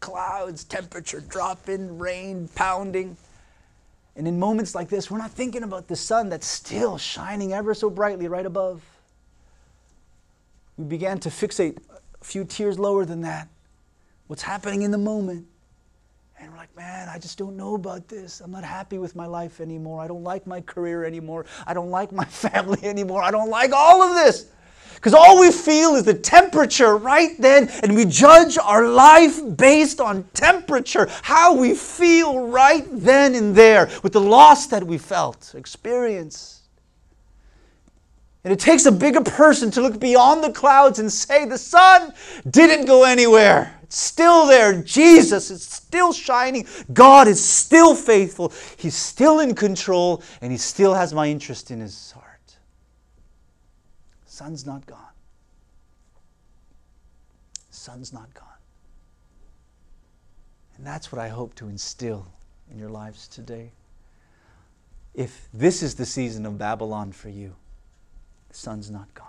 Clouds, 0.00 0.64
temperature 0.64 1.20
dropping, 1.20 1.96
rain 1.96 2.48
pounding. 2.56 3.16
And 4.18 4.26
in 4.26 4.38
moments 4.38 4.74
like 4.74 4.88
this, 4.88 5.12
we're 5.12 5.18
not 5.18 5.30
thinking 5.30 5.62
about 5.62 5.86
the 5.86 5.94
sun 5.94 6.28
that's 6.28 6.46
still 6.46 6.98
shining 6.98 7.52
ever 7.52 7.72
so 7.72 7.88
brightly 7.88 8.26
right 8.26 8.44
above. 8.44 8.82
We 10.76 10.84
began 10.84 11.20
to 11.20 11.28
fixate 11.28 11.78
a 12.20 12.24
few 12.24 12.44
tiers 12.44 12.80
lower 12.80 13.04
than 13.04 13.20
that 13.20 13.48
what's 14.26 14.42
happening 14.42 14.82
in 14.82 14.90
the 14.90 14.98
moment. 14.98 15.46
And 16.38 16.50
we're 16.50 16.56
like, 16.58 16.76
man, 16.76 17.08
I 17.08 17.18
just 17.18 17.38
don't 17.38 17.56
know 17.56 17.76
about 17.76 18.08
this. 18.08 18.40
I'm 18.40 18.50
not 18.50 18.64
happy 18.64 18.98
with 18.98 19.14
my 19.14 19.26
life 19.26 19.60
anymore. 19.60 20.00
I 20.00 20.08
don't 20.08 20.24
like 20.24 20.46
my 20.48 20.60
career 20.60 21.04
anymore. 21.04 21.46
I 21.66 21.72
don't 21.72 21.90
like 21.90 22.10
my 22.10 22.24
family 22.26 22.84
anymore. 22.84 23.22
I 23.22 23.30
don't 23.30 23.50
like 23.50 23.72
all 23.72 24.02
of 24.02 24.14
this. 24.16 24.46
Because 24.98 25.14
all 25.14 25.38
we 25.38 25.52
feel 25.52 25.94
is 25.94 26.02
the 26.02 26.12
temperature 26.12 26.96
right 26.96 27.30
then, 27.38 27.68
and 27.84 27.94
we 27.94 28.04
judge 28.04 28.58
our 28.58 28.88
life 28.88 29.40
based 29.56 30.00
on 30.00 30.24
temperature, 30.34 31.08
how 31.22 31.54
we 31.54 31.72
feel 31.72 32.48
right 32.48 32.84
then 32.90 33.36
and 33.36 33.54
there, 33.54 33.88
with 34.02 34.12
the 34.12 34.20
loss 34.20 34.66
that 34.66 34.82
we 34.82 34.98
felt, 34.98 35.54
experienced. 35.56 36.62
And 38.42 38.52
it 38.52 38.58
takes 38.58 38.86
a 38.86 38.92
bigger 38.92 39.20
person 39.20 39.70
to 39.72 39.80
look 39.80 40.00
beyond 40.00 40.42
the 40.42 40.50
clouds 40.50 40.98
and 40.98 41.12
say, 41.12 41.44
the 41.44 41.58
sun 41.58 42.12
didn't 42.50 42.86
go 42.86 43.04
anywhere. 43.04 43.78
It's 43.84 43.98
still 43.98 44.46
there. 44.46 44.82
Jesus 44.82 45.50
is 45.50 45.62
still 45.62 46.12
shining. 46.12 46.66
God 46.92 47.28
is 47.28 47.42
still 47.42 47.94
faithful. 47.94 48.52
He's 48.76 48.96
still 48.96 49.40
in 49.40 49.54
control, 49.54 50.22
and 50.40 50.50
He 50.50 50.58
still 50.58 50.94
has 50.94 51.14
my 51.14 51.28
interest 51.28 51.70
in 51.70 51.80
His 51.80 52.10
heart. 52.12 52.27
Sun's 54.38 54.64
not 54.64 54.86
gone. 54.86 55.14
Sun's 57.70 58.12
not 58.12 58.32
gone. 58.34 58.60
And 60.76 60.86
that's 60.86 61.10
what 61.10 61.20
I 61.20 61.26
hope 61.26 61.56
to 61.56 61.66
instill 61.68 62.24
in 62.70 62.78
your 62.78 62.88
lives 62.88 63.26
today. 63.26 63.72
If 65.12 65.48
this 65.52 65.82
is 65.82 65.96
the 65.96 66.06
season 66.06 66.46
of 66.46 66.56
Babylon 66.56 67.10
for 67.10 67.28
you, 67.28 67.56
the 68.48 68.54
sun's 68.54 68.92
not 68.92 69.12
gone. 69.12 69.26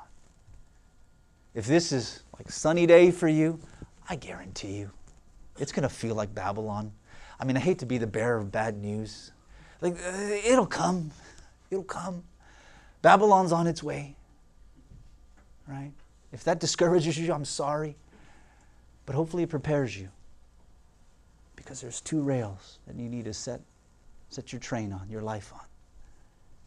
If 1.55 1.65
this 1.65 1.91
is 1.91 2.21
like 2.37 2.51
sunny 2.51 2.85
day 2.85 3.09
for 3.09 3.27
you, 3.27 3.59
I 4.07 4.15
guarantee 4.15 4.77
you, 4.77 4.91
it's 5.57 5.71
going 5.71 5.89
to 5.89 5.89
feel 5.89 6.13
like 6.13 6.35
Babylon. 6.35 6.91
I 7.39 7.45
mean, 7.45 7.57
I 7.57 7.61
hate 7.61 7.79
to 7.79 7.87
be 7.87 7.97
the 7.97 8.05
bearer 8.05 8.37
of 8.37 8.51
bad 8.51 8.77
news. 8.77 9.31
Like, 9.81 9.95
uh, 9.95 10.35
it'll 10.45 10.67
come. 10.67 11.09
It'll 11.71 11.83
come. 11.83 12.25
Babylon's 13.01 13.51
on 13.51 13.65
its 13.65 13.81
way. 13.81 14.15
Right? 15.69 15.91
If 16.31 16.43
that 16.45 16.59
discourages 16.59 17.17
you, 17.17 17.31
I'm 17.31 17.45
sorry. 17.45 17.95
But 19.05 19.15
hopefully 19.15 19.43
it 19.43 19.49
prepares 19.49 19.95
you. 19.95 20.09
Because 21.55 21.79
there's 21.79 22.01
two 22.01 22.21
rails 22.21 22.79
that 22.87 22.95
you 22.95 23.07
need 23.07 23.25
to 23.25 23.33
set, 23.33 23.61
set 24.29 24.51
your 24.51 24.59
train 24.59 24.91
on, 24.91 25.07
your 25.09 25.21
life 25.21 25.51
on. 25.53 25.65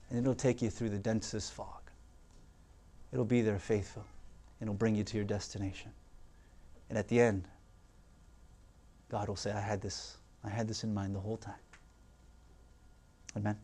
And 0.08 0.18
it'll 0.18 0.34
take 0.34 0.62
you 0.62 0.70
through 0.70 0.90
the 0.90 0.98
densest 0.98 1.52
fog. 1.52 1.80
It'll 3.12 3.24
be 3.24 3.40
there 3.40 3.58
faithful. 3.58 4.04
And 4.60 4.68
it'll 4.68 4.78
bring 4.78 4.94
you 4.94 5.02
to 5.04 5.16
your 5.16 5.24
destination. 5.24 5.90
And 6.88 6.96
at 6.96 7.08
the 7.08 7.20
end, 7.20 7.44
God 9.10 9.28
will 9.28 9.36
say, 9.36 9.50
I 9.50 9.60
had 9.60 9.80
this, 9.80 10.16
I 10.44 10.50
had 10.50 10.68
this 10.68 10.84
in 10.84 10.94
mind 10.94 11.14
the 11.14 11.20
whole 11.20 11.38
time. 11.38 11.54
Amen. 13.36 13.56